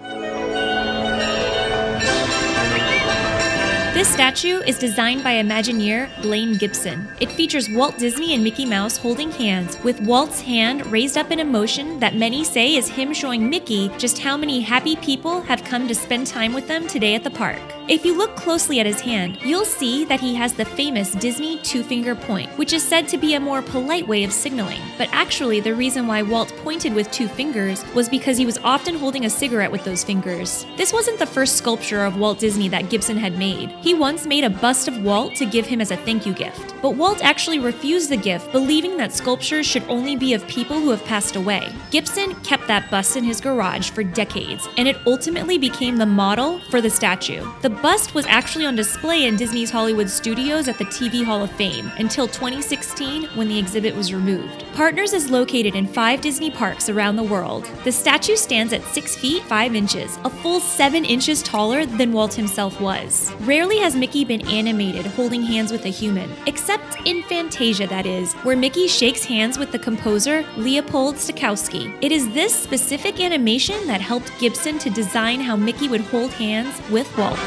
This 3.99 4.13
statue 4.13 4.61
is 4.61 4.79
designed 4.79 5.25
by 5.25 5.33
Imagineer 5.33 6.09
Blaine 6.21 6.55
Gibson. 6.55 7.05
It 7.19 7.29
features 7.29 7.69
Walt 7.69 7.97
Disney 7.97 8.33
and 8.33 8.41
Mickey 8.41 8.63
Mouse 8.63 8.95
holding 8.95 9.29
hands, 9.29 9.77
with 9.83 9.99
Walt's 9.99 10.39
hand 10.39 10.85
raised 10.89 11.17
up 11.17 11.31
in 11.31 11.41
a 11.41 11.43
motion 11.43 11.99
that 11.99 12.15
many 12.15 12.45
say 12.45 12.77
is 12.77 12.87
him 12.87 13.13
showing 13.13 13.49
Mickey 13.49 13.89
just 13.97 14.17
how 14.17 14.37
many 14.37 14.61
happy 14.61 14.95
people 14.95 15.41
have 15.41 15.65
come 15.65 15.85
to 15.85 15.93
spend 15.93 16.27
time 16.27 16.53
with 16.53 16.65
them 16.65 16.87
today 16.87 17.13
at 17.13 17.25
the 17.25 17.29
park. 17.29 17.59
If 17.89 18.05
you 18.05 18.15
look 18.15 18.35
closely 18.35 18.79
at 18.79 18.85
his 18.85 19.01
hand, 19.01 19.39
you'll 19.41 19.65
see 19.65 20.05
that 20.05 20.19
he 20.21 20.35
has 20.35 20.53
the 20.53 20.63
famous 20.63 21.11
Disney 21.11 21.57
two 21.57 21.81
finger 21.83 22.13
point, 22.13 22.49
which 22.51 22.71
is 22.71 22.87
said 22.87 23.07
to 23.07 23.17
be 23.17 23.33
a 23.33 23.39
more 23.39 23.63
polite 23.63 24.07
way 24.07 24.23
of 24.23 24.31
signaling. 24.31 24.79
But 24.97 25.09
actually, 25.11 25.59
the 25.59 25.73
reason 25.73 26.05
why 26.05 26.21
Walt 26.21 26.53
pointed 26.57 26.93
with 26.93 27.11
two 27.11 27.27
fingers 27.27 27.83
was 27.95 28.07
because 28.07 28.37
he 28.37 28.45
was 28.45 28.59
often 28.59 28.93
holding 28.95 29.25
a 29.25 29.29
cigarette 29.29 29.71
with 29.71 29.83
those 29.83 30.03
fingers. 30.03 30.67
This 30.77 30.93
wasn't 30.93 31.17
the 31.17 31.25
first 31.25 31.57
sculpture 31.57 32.05
of 32.05 32.15
Walt 32.15 32.37
Disney 32.39 32.69
that 32.69 32.89
Gibson 32.89 33.17
had 33.17 33.39
made. 33.39 33.71
He 33.81 33.88
once 33.93 34.25
made 34.25 34.43
a 34.43 34.49
bust 34.49 34.87
of 34.87 35.03
Walt 35.03 35.35
to 35.35 35.45
give 35.45 35.65
him 35.65 35.81
as 35.81 35.91
a 35.91 35.97
thank 35.97 36.25
you 36.25 36.33
gift. 36.33 36.75
But 36.81 36.95
Walt 36.95 37.23
actually 37.23 37.59
refused 37.59 38.09
the 38.09 38.17
gift, 38.17 38.51
believing 38.51 38.97
that 38.97 39.13
sculptures 39.13 39.65
should 39.65 39.83
only 39.89 40.15
be 40.15 40.33
of 40.33 40.47
people 40.47 40.79
who 40.79 40.89
have 40.91 41.03
passed 41.05 41.35
away. 41.35 41.73
Gibson 41.91 42.35
kept 42.41 42.67
that 42.67 42.89
bust 42.89 43.17
in 43.17 43.23
his 43.23 43.41
garage 43.41 43.89
for 43.89 44.03
decades, 44.03 44.67
and 44.77 44.87
it 44.87 44.97
ultimately 45.05 45.57
became 45.57 45.97
the 45.97 46.05
model 46.05 46.59
for 46.69 46.81
the 46.81 46.89
statue. 46.89 47.45
The 47.61 47.69
bust 47.69 48.13
was 48.13 48.25
actually 48.27 48.65
on 48.65 48.75
display 48.75 49.25
in 49.25 49.35
Disney's 49.35 49.71
Hollywood 49.71 50.09
studios 50.09 50.67
at 50.67 50.77
the 50.77 50.85
TV 50.85 51.23
Hall 51.23 51.43
of 51.43 51.51
Fame 51.51 51.91
until 51.97 52.27
2016 52.27 53.25
when 53.35 53.47
the 53.47 53.59
exhibit 53.59 53.95
was 53.95 54.13
removed. 54.13 54.65
Partners 54.73 55.13
is 55.13 55.29
located 55.29 55.75
in 55.75 55.87
five 55.87 56.21
Disney 56.21 56.51
parks 56.51 56.89
around 56.89 57.15
the 57.15 57.23
world. 57.23 57.65
The 57.83 57.91
statue 57.91 58.35
stands 58.35 58.73
at 58.73 58.83
6 58.85 59.15
feet 59.17 59.43
5 59.43 59.75
inches, 59.75 60.17
a 60.23 60.29
full 60.29 60.59
7 60.59 61.03
inches 61.05 61.43
taller 61.43 61.85
than 61.85 62.13
Walt 62.13 62.33
himself 62.33 62.79
was. 62.79 63.31
Has 63.79 63.95
Mickey 63.95 64.23
been 64.23 64.47
animated 64.47 65.07
holding 65.07 65.41
hands 65.41 65.71
with 65.71 65.85
a 65.85 65.89
human, 65.89 66.29
except 66.45 66.97
in 67.07 67.23
Fantasia, 67.23 67.87
that 67.87 68.05
is, 68.05 68.33
where 68.43 68.55
Mickey 68.55 68.87
shakes 68.87 69.23
hands 69.23 69.57
with 69.57 69.71
the 69.71 69.79
composer 69.79 70.45
Leopold 70.57 71.15
Stokowski. 71.15 71.97
It 71.99 72.11
is 72.11 72.31
this 72.33 72.53
specific 72.53 73.19
animation 73.19 73.87
that 73.87 73.99
helped 73.99 74.37
Gibson 74.39 74.77
to 74.79 74.91
design 74.91 75.39
how 75.39 75.55
Mickey 75.55 75.87
would 75.87 76.01
hold 76.01 76.31
hands 76.33 76.79
with 76.91 77.17
Walt. 77.17 77.39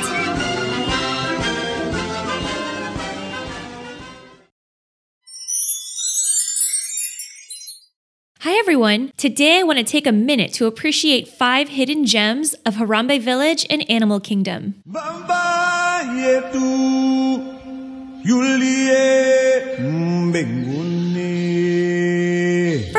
Hi 8.40 8.58
everyone! 8.58 9.12
Today 9.16 9.60
I 9.60 9.62
want 9.62 9.78
to 9.78 9.84
take 9.84 10.08
a 10.08 10.12
minute 10.12 10.52
to 10.54 10.66
appreciate 10.66 11.28
five 11.28 11.68
hidden 11.68 12.04
gems 12.04 12.54
of 12.66 12.74
Harambe 12.74 13.20
Village 13.20 13.64
and 13.70 13.88
Animal 13.88 14.18
Kingdom. 14.18 14.82
Yetu 16.22 16.68
yulie 18.24 19.02
mbinguni. 19.80 20.91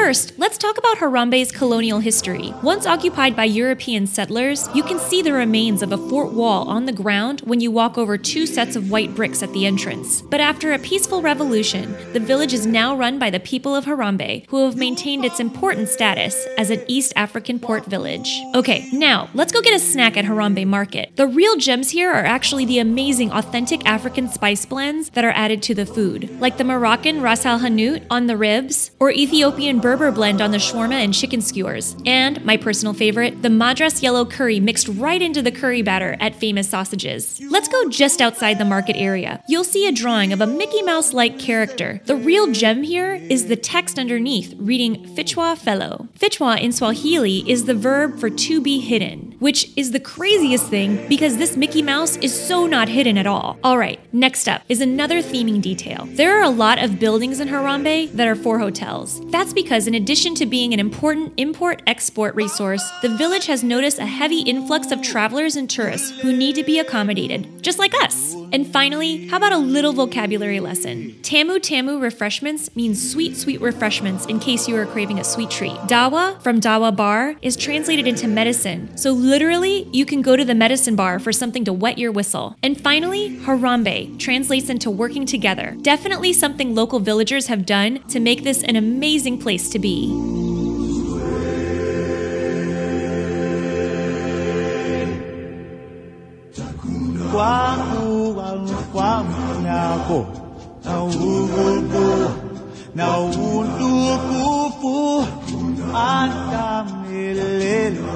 First, 0.04 0.34
let's 0.38 0.58
talk 0.58 0.78
about 0.78 0.98
Harambe's 0.98 1.50
colonial 1.50 2.00
history. 2.00 2.54
Once 2.62 2.86
occupied 2.86 3.38
by 3.38 3.46
European 3.46 4.06
settlers, 4.06 4.68
you 4.76 4.84
can 4.84 5.00
see 5.00 5.22
the 5.22 5.32
remains 5.32 5.82
of 5.82 5.94
a 5.94 5.98
fort 6.10 6.34
wall 6.34 6.68
on 6.68 6.86
the 6.86 6.92
ground 6.92 7.40
when 7.46 7.62
you 7.62 7.72
walk 7.72 7.98
over 7.98 8.18
two 8.18 8.46
sets 8.46 8.76
of 8.76 8.92
white 8.92 9.16
bricks 9.16 9.42
at 9.42 9.54
the 9.54 9.66
entrance. 9.66 10.22
But 10.22 10.42
after 10.42 10.74
a 10.74 10.80
peaceful 10.80 11.22
revolution, 11.22 11.96
the 12.12 12.20
village 12.20 12.52
is 12.52 12.68
now 12.68 12.98
run 12.98 13.18
by 13.18 13.30
the 13.30 13.40
people 13.40 13.78
of 13.78 13.86
Harambe, 13.86 14.46
who 14.50 14.66
have 14.66 14.76
maintained 14.76 15.24
its 15.24 15.40
important 15.40 15.88
status 15.88 16.36
as 16.58 16.70
an 16.70 16.84
East 16.90 17.14
African 17.16 17.58
port 17.58 17.86
village. 17.86 18.42
Okay, 18.56 18.90
now 18.92 19.30
let's 19.34 19.54
go 19.54 19.62
get 19.62 19.74
a 19.74 19.80
snack 19.80 20.18
at 20.18 20.26
Harambe 20.26 20.68
Market. 20.68 21.16
The 21.16 21.28
real 21.28 21.56
gems 21.56 21.92
here 21.92 22.12
are 22.12 22.26
actually 22.26 22.66
the 22.66 22.80
amazing 22.80 23.32
authentic 23.32 23.86
African 23.86 24.28
spice 24.28 24.66
blends 24.66 25.12
that 25.12 25.24
are 25.24 25.32
added 25.32 25.64
to 25.64 25.74
the 25.74 25.86
food, 25.86 26.30
like 26.42 26.58
the 26.58 26.66
Moroccan 26.66 27.22
Ras 27.22 27.46
Al 27.46 27.60
Hanout 27.60 28.06
on 28.10 28.28
the 28.28 28.36
ribs, 28.36 28.92
or 29.00 29.10
Ethiopian 29.10 29.80
Berbere 29.94 30.12
blend 30.12 30.42
on 30.42 30.50
the 30.50 30.58
shawarma 30.58 30.96
and 30.96 31.14
chicken 31.14 31.40
skewers, 31.40 31.96
and 32.04 32.44
my 32.44 32.58
personal 32.58 32.96
favorite, 32.96 33.44
the 33.44 33.50
Madras 33.52 34.02
yellow 34.02 34.26
curry 34.26 34.60
mixed 34.60 34.88
right 34.88 35.22
into 35.22 35.40
the 35.44 35.52
curry 35.52 35.84
batter 35.84 36.18
at 36.20 36.34
Famous 36.34 36.68
Sausages. 36.68 37.40
Let's 37.48 37.68
go 37.68 37.88
just 37.90 38.20
outside 38.20 38.58
the 38.58 38.66
market 38.66 38.96
area. 38.96 39.44
You'll 39.48 39.64
see 39.64 39.88
a 39.88 39.92
drawing 39.92 40.34
of 40.34 40.42
a 40.42 40.48
Mickey 40.48 40.82
Mouse 40.82 41.14
like 41.14 41.38
character. 41.38 42.02
The 42.06 42.16
real 42.16 42.52
gem 42.52 42.82
here 42.82 43.14
is 43.14 43.46
the 43.46 43.56
text 43.56 44.00
underneath 44.00 44.56
reading 44.58 45.06
Fichwa 45.16 45.56
Fellow. 45.56 46.08
Fichwa 46.18 46.60
in 46.60 46.72
Swahili 46.72 47.48
is 47.48 47.66
the 47.66 47.76
verb 47.76 48.18
for 48.20 48.32
to 48.32 48.62
be 48.62 48.80
hidden, 48.80 49.36
which 49.38 49.70
is 49.78 49.92
the 49.92 50.00
craziest 50.00 50.66
thing 50.70 51.08
because 51.08 51.38
this 51.38 51.56
Mickey 51.56 51.84
Mouse 51.84 52.18
is 52.18 52.34
so 52.34 52.66
not 52.66 52.90
hidden 52.90 53.16
at 53.16 53.28
all. 53.28 53.60
Alright, 53.64 54.00
next 54.12 54.48
up 54.48 54.64
is 54.70 54.82
another 54.82 55.22
theming 55.22 55.62
detail. 55.62 56.08
There 56.14 56.40
are 56.40 56.44
a 56.44 56.50
lot 56.50 56.80
of 56.80 57.00
buildings 57.00 57.40
in 57.40 57.48
Harambe 57.48 58.12
that 58.14 58.28
are 58.28 58.36
for 58.36 58.58
hotels. 58.58 59.22
That's 59.30 59.54
because, 59.54 59.83
in 59.88 59.96
addition 59.96 60.36
to 60.36 60.46
being 60.46 60.74
an 60.74 60.80
important 60.80 61.34
import 61.38 61.82
export 61.88 62.36
resource, 62.36 62.84
the 63.02 63.10
village 63.10 63.46
has 63.48 63.64
noticed 63.64 64.00
a 64.00 64.06
heavy 64.06 64.42
influx 64.42 64.92
of 64.92 65.02
travelers 65.02 65.56
and 65.56 65.70
tourists 65.70 66.12
who 66.22 66.36
need 66.36 66.56
to 66.56 66.64
be 66.64 66.80
accommodated, 66.80 67.64
just 67.64 67.80
like 67.80 67.94
us. 68.04 68.36
And 68.54 68.68
finally, 68.72 69.28
how 69.30 69.38
about 69.38 69.52
a 69.52 69.58
little 69.58 69.94
vocabulary 69.94 70.60
lesson? 70.60 71.20
Tamu 71.24 71.58
Tamu 71.58 71.98
refreshments 71.98 72.74
means 72.76 73.12
sweet, 73.12 73.36
sweet 73.36 73.60
refreshments 73.60 74.28
in 74.28 74.40
case 74.40 74.68
you 74.68 74.76
are 74.76 74.86
craving 74.86 75.18
a 75.18 75.24
sweet 75.24 75.50
treat. 75.50 75.74
Dawa 75.88 76.40
from 76.44 76.62
Dawa 76.62 76.96
bar 76.96 77.36
is 77.42 77.56
translated 77.56 78.08
into 78.08 78.28
medicine. 78.28 78.96
So 78.96 79.12
literally, 79.12 79.90
you 79.92 80.06
can 80.06 80.22
go 80.22 80.36
to 80.36 80.46
the 80.46 80.54
medicine 80.54 80.96
bar 80.96 81.18
for 81.18 81.32
something 81.32 81.66
to 81.66 81.74
wet 81.74 81.98
your 81.98 82.12
whistle. 82.12 82.56
And 82.62 82.80
finally, 82.80 83.38
Harambe 83.40 84.20
translates 84.20 84.70
into 84.70 84.92
working 84.92 85.26
together. 85.26 85.76
Definitely 85.82 86.34
something 86.34 86.76
local 86.76 87.00
villagers 87.00 87.48
have 87.48 87.66
done 87.66 88.08
to 88.10 88.20
make 88.20 88.44
this 88.44 88.62
an 88.62 88.76
amazing 88.76 89.40
place 89.40 89.68
to 89.72 89.80
be. 89.80 90.14
Kwangu 97.34 97.93
na 99.74 99.98
na 102.96 103.20
utukufu 103.20 104.96
hata 105.92 106.86
milele. 107.10 108.14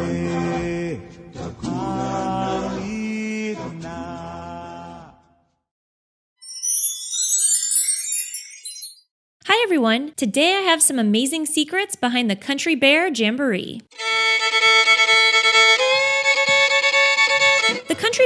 Hi 9.48 9.64
everyone! 9.64 10.12
Today 10.16 10.54
I 10.56 10.62
have 10.62 10.82
some 10.82 11.00
amazing 11.00 11.46
secrets 11.46 11.96
behind 11.96 12.30
the 12.30 12.36
Country 12.36 12.76
Bear 12.76 13.10
Jamboree. 13.10 13.82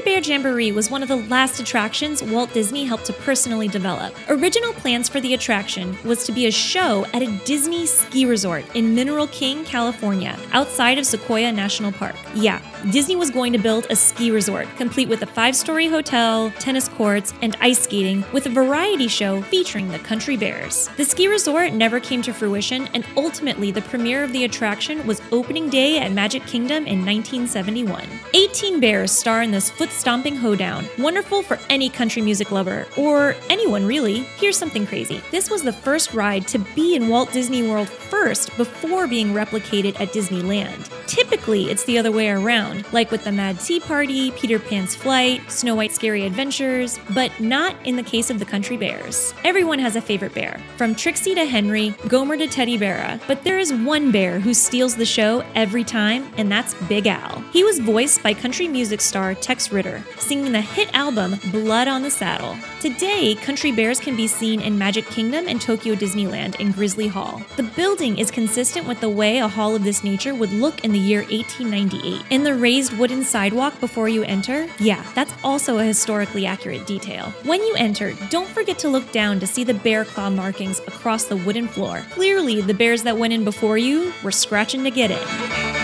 Bear 0.04 0.20
Jamboree 0.20 0.72
was 0.72 0.90
one 0.90 1.04
of 1.04 1.10
the 1.10 1.18
last 1.18 1.60
attractions 1.60 2.24
Walt 2.24 2.52
Disney 2.54 2.86
helped 2.86 3.06
to 3.06 3.14
personally 3.14 3.68
develop. 3.68 4.16
Original 4.30 4.74
plans 4.74 5.08
for 5.08 5.20
the 5.20 5.36
attraction 5.36 5.96
was 6.04 6.26
to 6.26 6.32
be 6.32 6.48
a 6.48 6.52
show 6.52 7.06
at 7.14 7.22
a 7.22 7.40
Disney 7.46 7.86
ski 7.86 8.26
resort 8.26 8.66
in 8.76 8.96
Mineral 8.96 9.28
King, 9.28 9.64
California, 9.64 10.36
outside 10.54 10.98
of 10.98 11.06
Sequoia 11.06 11.52
National 11.52 11.92
Park. 11.92 12.16
Yeah, 12.34 12.62
Disney 12.90 13.16
was 13.16 13.30
going 13.30 13.54
to 13.54 13.60
build 13.60 13.86
a 13.92 13.96
ski 13.96 14.32
resort, 14.32 14.68
complete 14.76 15.08
with 15.08 15.22
a 15.22 15.28
five 15.28 15.56
story 15.56 15.88
hotel, 15.88 16.52
tennis 16.58 16.88
courts, 16.88 17.34
and 17.44 17.56
ice 17.62 17.84
skating, 17.84 18.26
with 18.34 18.48
a 18.48 18.50
variety 18.50 19.08
show 19.08 19.44
featuring 19.44 19.90
the 19.90 20.00
Country 20.00 20.36
Bears. 20.36 20.90
The 20.98 21.06
ski 21.06 21.28
resort 21.28 21.74
never 21.74 22.00
came 22.00 22.24
to 22.24 22.34
fruition, 22.34 22.88
and 22.96 23.06
ultimately, 23.16 23.70
the 23.70 23.84
premiere 23.84 24.24
of 24.24 24.34
the 24.34 24.46
attraction 24.46 25.06
was 25.06 25.22
opening 25.32 25.70
day 25.70 26.00
at 26.00 26.12
Magic 26.12 26.44
Kingdom 26.48 26.88
in 26.88 27.06
1971. 27.06 28.08
18 28.34 28.80
bears 28.80 29.12
star 29.12 29.44
in 29.44 29.52
this 29.52 29.70
foot 29.70 29.91
stomping 29.92 30.36
hoedown, 30.36 30.86
wonderful 30.98 31.44
for 31.44 31.60
any 31.70 31.90
country 31.90 32.22
music 32.22 32.52
lover, 32.52 32.88
or 32.98 33.36
anyone 33.50 33.86
really. 33.86 34.20
Here's 34.38 34.58
something 34.58 34.88
crazy 34.88 35.22
this 35.32 35.50
was 35.50 35.64
the 35.64 35.74
first 35.74 36.14
ride 36.14 36.48
to 36.50 36.60
be 36.60 36.96
in 36.96 37.08
Walt 37.08 37.32
Disney 37.32 37.68
World 37.68 37.90
first 37.90 38.56
before 38.58 39.08
being 39.08 39.34
replicated 39.34 40.00
at 40.00 40.10
Disneyland. 40.10 40.90
Typically, 41.08 41.70
it's 41.70 41.84
the 41.86 41.98
other 41.98 42.12
way 42.12 42.30
around, 42.30 42.86
like 42.94 43.12
with 43.12 43.24
the 43.24 43.32
Mad 43.32 43.60
Tea 43.60 43.80
Party, 43.80 44.32
Peter 44.32 44.60
Pan's 44.60 44.96
Flight, 44.96 45.52
Snow 45.52 45.76
White's 45.76 45.96
Scary 45.96 46.26
Adventures, 46.26 47.00
but 47.14 47.38
not 47.40 47.76
in 47.86 47.96
the 47.96 48.04
case 48.04 48.30
of 48.30 48.40
the 48.40 48.46
Country 48.46 48.78
Bears. 48.78 49.34
Everyone 49.44 49.80
has 49.80 49.96
a 49.96 50.02
favorite 50.02 50.34
bear, 50.34 50.60
from 50.78 50.96
Trixie 50.96 51.36
to 51.36 51.46
Henry, 51.46 51.94
Gomer 52.08 52.38
to 52.38 52.48
Teddy 52.48 52.78
Bear, 52.78 53.20
but 53.28 53.44
there 53.44 53.60
is 53.60 53.74
one 53.74 54.12
bear 54.12 54.40
who 54.40 54.54
steals 54.54 54.96
the 54.96 55.06
show 55.06 55.44
every 55.56 55.84
time, 55.84 56.32
and 56.38 56.52
that's 56.52 56.74
Big 56.88 57.08
Al. 57.08 57.44
He 57.52 57.64
was 57.64 57.80
voiced 57.80 58.24
by 58.24 58.34
country 58.34 58.68
music 58.68 59.02
star 59.02 59.34
Tex 59.36 59.72
Ritter, 59.72 59.81
singing 60.18 60.52
the 60.52 60.62
hit 60.62 60.94
album 60.94 61.36
Blood 61.52 61.88
on 61.88 62.04
the 62.04 62.12
Saddle. 62.12 62.56
Today, 62.80 63.36
Country 63.36 63.72
Bears 63.72 64.00
can 64.00 64.16
be 64.16 64.28
seen 64.28 64.62
in 64.62 64.78
Magic 64.78 65.06
Kingdom 65.08 65.48
and 65.48 65.60
Tokyo 65.60 65.96
Disneyland 65.96 66.60
in 66.60 66.72
Grizzly 66.72 67.08
Hall. 67.08 67.42
The 67.56 67.64
building 67.64 68.18
is 68.18 68.32
consistent 68.32 68.88
with 68.88 69.00
the 69.00 69.10
way 69.10 69.40
a 69.40 69.48
hall 69.48 69.76
of 69.76 69.84
this 69.84 70.04
nature 70.04 70.36
would 70.36 70.52
look 70.52 70.84
in 70.84 70.92
the 70.92 71.00
year 71.00 71.22
1898. 71.22 72.26
And 72.32 72.46
the 72.46 72.56
raised 72.56 72.98
wooden 72.98 73.24
sidewalk 73.24 73.80
before 73.80 74.10
you 74.10 74.24
enter, 74.24 74.68
yeah, 74.80 75.04
that's 75.16 75.34
also 75.44 75.80
a 75.80 75.84
historically 75.84 76.46
accurate 76.46 76.86
detail. 76.86 77.26
When 77.44 77.62
you 77.62 77.74
enter, 77.76 78.14
don't 78.30 78.48
forget 78.48 78.78
to 78.80 78.90
look 78.90 79.12
down 79.12 79.40
to 79.40 79.48
see 79.48 79.64
the 79.64 79.74
bear 79.74 80.06
claw 80.06 80.30
markings 80.30 80.80
across 80.82 81.26
the 81.26 81.38
wooden 81.38 81.68
floor. 81.68 82.04
Clearly, 82.12 82.62
the 82.62 82.74
bears 82.74 83.04
that 83.04 83.18
went 83.18 83.34
in 83.34 83.44
before 83.44 83.78
you 83.78 84.14
were 84.24 84.32
scratching 84.32 84.84
to 84.84 84.92
get 84.92 85.12
in. 85.12 85.81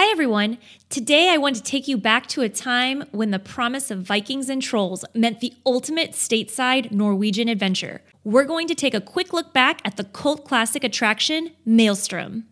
Hi, 0.00 0.12
everyone. 0.12 0.58
Today 0.90 1.30
I 1.30 1.38
want 1.38 1.56
to 1.56 1.62
take 1.62 1.88
you 1.88 1.98
back 1.98 2.28
to 2.28 2.42
a 2.42 2.48
time 2.48 3.02
when 3.10 3.32
the 3.32 3.40
promise 3.40 3.90
of 3.90 4.02
Vikings 4.02 4.48
and 4.48 4.62
trolls 4.62 5.04
meant 5.12 5.40
the 5.40 5.52
ultimate 5.66 6.12
stateside 6.12 6.92
Norwegian 6.92 7.48
adventure. 7.48 8.00
We're 8.22 8.44
going 8.44 8.68
to 8.68 8.76
take 8.76 8.94
a 8.94 9.00
quick 9.00 9.32
look 9.32 9.52
back 9.52 9.80
at 9.84 9.96
the 9.96 10.04
cult 10.04 10.44
classic 10.44 10.84
attraction, 10.84 11.50
Maelstrom. 11.66 12.44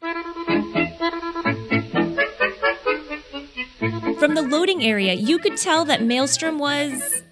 From 4.19 4.35
the 4.35 4.43
loading 4.43 4.83
area, 4.83 5.15
you 5.15 5.39
could 5.39 5.57
tell 5.57 5.85
that 5.85 6.03
Maelstrom 6.03 6.59
was 6.59 7.23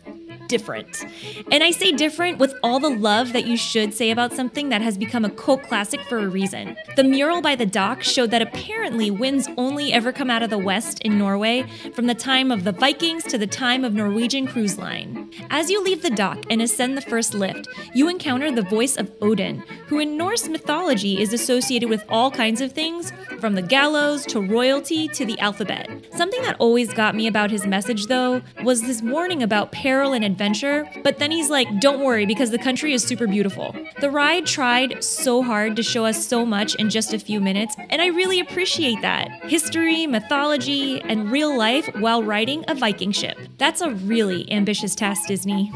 different. 0.49 1.05
And 1.51 1.63
I 1.63 1.71
say 1.71 1.93
different 1.93 2.39
with 2.39 2.55
all 2.63 2.81
the 2.81 2.91
love 2.91 3.33
that 3.33 3.47
you 3.47 3.57
should 3.57 3.95
say 3.95 4.11
about 4.11 4.33
something 4.33 4.69
that 4.69 4.83
has 4.83 4.99
become 4.99 5.25
a 5.25 5.31
cult 5.31 5.63
classic 5.65 6.01
for 6.03 6.19
a 6.19 6.29
reason. 6.29 6.77
The 6.97 7.05
mural 7.05 7.41
by 7.41 7.57
the 7.57 7.67
dock 7.67 8.03
showed 8.03 8.31
that 8.31 8.43
apparently 8.43 9.11
winds 9.11 9.49
only 9.57 9.93
ever 9.93 10.13
come 10.13 10.31
out 10.31 10.43
of 10.43 10.51
the 10.51 10.59
west 10.59 11.01
in 11.01 11.19
Norway 11.19 11.65
from 11.95 12.07
the 12.07 12.15
time 12.15 12.51
of 12.51 12.65
the 12.65 12.73
Vikings 12.73 13.25
to 13.25 13.39
the 13.39 13.47
time 13.47 13.85
of 13.85 13.95
Norwegian 13.95 14.47
Cruise 14.47 14.79
Line. 14.79 15.31
As 15.51 15.71
you 15.71 15.83
leave 15.83 16.03
the 16.03 16.11
dock 16.11 16.45
and 16.51 16.63
ascend 16.63 16.97
the 16.97 17.03
first 17.03 17.35
lift, 17.35 17.69
you 17.95 18.09
encounter 18.09 18.51
the 18.51 18.63
voice 18.63 18.97
of 18.97 19.11
Odin, 19.21 19.63
who 19.87 19.99
in 19.99 20.17
Norse 20.17 20.49
mythology 20.49 21.21
is 21.21 21.33
associated 21.33 21.89
with 21.89 22.05
all 22.09 22.31
kinds 22.31 22.61
of 22.61 22.73
things, 22.73 23.13
from 23.41 23.55
the 23.55 23.63
gallows 23.63 24.25
to 24.27 24.41
royalty 24.41 25.09
to 25.09 25.25
the 25.25 25.39
alphabet. 25.39 25.91
Something 26.17 26.43
that 26.43 26.57
always 26.59 26.93
got 26.95 27.15
me 27.15 27.27
about 27.27 27.51
his 27.51 27.67
message, 27.67 28.07
though, 28.07 28.43
was 28.63 28.83
this 28.83 29.03
warning 29.03 29.43
about 29.43 29.73
peril 29.73 30.13
and 30.13 30.25
adventure, 30.35 30.85
but 31.05 31.19
then 31.21 31.31
he's 31.31 31.49
like, 31.49 31.69
don't 31.81 32.03
worry 32.03 32.27
because 32.27 32.51
the 32.51 32.59
country 32.59 32.93
is 32.93 33.05
super 33.05 33.29
beautiful. 33.29 33.73
The 34.01 34.11
ride 34.11 34.47
tried 34.47 35.05
so 35.05 35.43
hard 35.43 35.77
to 35.77 35.83
show 35.85 36.05
us 36.05 36.27
so 36.27 36.45
much 36.45 36.75
in 36.75 36.91
just 36.91 37.15
a 37.15 37.21
few 37.21 37.41
minutes, 37.41 37.77
and 37.89 38.03
I 38.03 38.07
really 38.07 38.41
appreciate 38.41 39.01
that. 39.03 39.29
History, 39.45 40.09
mythology, 40.09 41.01
and 41.03 41.31
real 41.31 41.57
life 41.57 41.89
while 42.01 42.23
riding 42.25 42.65
a 42.67 42.75
Viking 42.75 43.13
ship. 43.13 43.39
That's 43.59 43.81
a 43.81 43.91
really 43.91 44.51
ambitious 44.51 44.97
task, 44.97 45.29
Disney. 45.29 45.71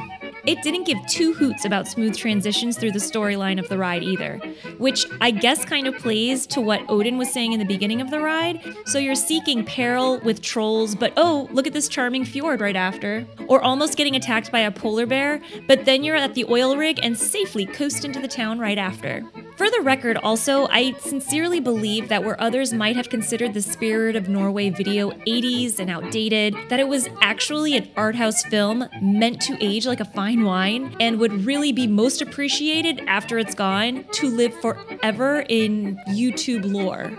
It 0.48 0.62
didn't 0.62 0.84
give 0.84 0.96
two 1.06 1.34
hoots 1.34 1.66
about 1.66 1.86
smooth 1.86 2.16
transitions 2.16 2.78
through 2.78 2.92
the 2.92 2.98
storyline 2.98 3.60
of 3.60 3.68
the 3.68 3.76
ride 3.76 4.02
either, 4.02 4.38
which 4.78 5.04
I 5.20 5.30
guess 5.30 5.62
kind 5.62 5.86
of 5.86 5.98
plays 5.98 6.46
to 6.46 6.62
what 6.62 6.80
Odin 6.88 7.18
was 7.18 7.30
saying 7.30 7.52
in 7.52 7.58
the 7.58 7.66
beginning 7.66 8.00
of 8.00 8.10
the 8.10 8.18
ride. 8.18 8.64
So 8.86 8.98
you're 8.98 9.14
seeking 9.14 9.62
peril 9.66 10.20
with 10.20 10.40
trolls, 10.40 10.94
but 10.94 11.12
oh, 11.18 11.50
look 11.52 11.66
at 11.66 11.74
this 11.74 11.86
charming 11.86 12.24
fjord 12.24 12.62
right 12.62 12.76
after. 12.76 13.26
Or 13.46 13.60
almost 13.60 13.98
getting 13.98 14.16
attacked 14.16 14.50
by 14.50 14.60
a 14.60 14.70
polar 14.70 15.04
bear, 15.04 15.42
but 15.66 15.84
then 15.84 16.02
you're 16.02 16.16
at 16.16 16.32
the 16.32 16.46
oil 16.46 16.78
rig 16.78 16.98
and 17.02 17.14
safely 17.14 17.66
coast 17.66 18.06
into 18.06 18.18
the 18.18 18.26
town 18.26 18.58
right 18.58 18.78
after. 18.78 19.22
For 19.58 19.68
the 19.68 19.80
record, 19.80 20.16
also, 20.18 20.68
I 20.68 20.92
sincerely 21.00 21.58
believe 21.58 22.10
that 22.10 22.22
where 22.22 22.40
others 22.40 22.72
might 22.72 22.94
have 22.94 23.08
considered 23.08 23.54
the 23.54 23.60
Spirit 23.60 24.14
of 24.14 24.28
Norway 24.28 24.70
video 24.70 25.10
80s 25.10 25.80
and 25.80 25.90
outdated, 25.90 26.54
that 26.68 26.78
it 26.78 26.86
was 26.86 27.08
actually 27.22 27.76
an 27.76 27.90
art 27.96 28.14
house 28.14 28.44
film 28.44 28.88
meant 29.02 29.40
to 29.42 29.58
age 29.60 29.84
like 29.84 29.98
a 29.98 30.04
fine 30.04 30.37
wine 30.44 30.94
and 31.00 31.18
would 31.18 31.44
really 31.44 31.72
be 31.72 31.86
most 31.86 32.20
appreciated 32.22 33.02
after 33.06 33.38
it's 33.38 33.54
gone 33.54 34.04
to 34.12 34.28
live 34.28 34.54
forever 34.60 35.44
in 35.48 35.96
YouTube 36.08 36.70
lore. 36.70 37.12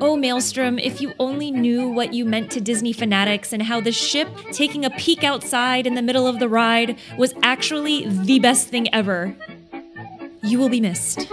Oh, 0.00 0.16
Maelstrom, 0.16 0.78
if 0.78 1.00
you 1.00 1.12
only 1.18 1.50
knew 1.50 1.88
what 1.88 2.12
you 2.12 2.24
meant 2.24 2.50
to 2.52 2.60
Disney 2.60 2.92
fanatics 2.92 3.52
and 3.52 3.62
how 3.62 3.80
the 3.80 3.92
ship 3.92 4.28
taking 4.50 4.84
a 4.84 4.90
peek 4.90 5.22
outside 5.22 5.86
in 5.86 5.94
the 5.94 6.02
middle 6.02 6.26
of 6.26 6.40
the 6.40 6.48
ride 6.48 6.98
was 7.16 7.34
actually 7.42 8.08
the 8.08 8.40
best 8.40 8.68
thing 8.68 8.92
ever. 8.92 9.36
You 10.42 10.58
will 10.58 10.68
be 10.68 10.80
missed. 10.80 11.28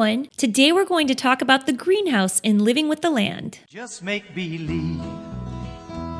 Everyone. 0.00 0.28
Today 0.38 0.72
we're 0.72 0.86
going 0.86 1.06
to 1.08 1.14
talk 1.14 1.42
about 1.42 1.66
the 1.66 1.74
greenhouse 1.74 2.40
in 2.40 2.64
Living 2.64 2.88
with 2.88 3.02
the 3.02 3.10
Land. 3.10 3.58
Just 3.68 4.02
make 4.02 4.34
believe 4.34 4.96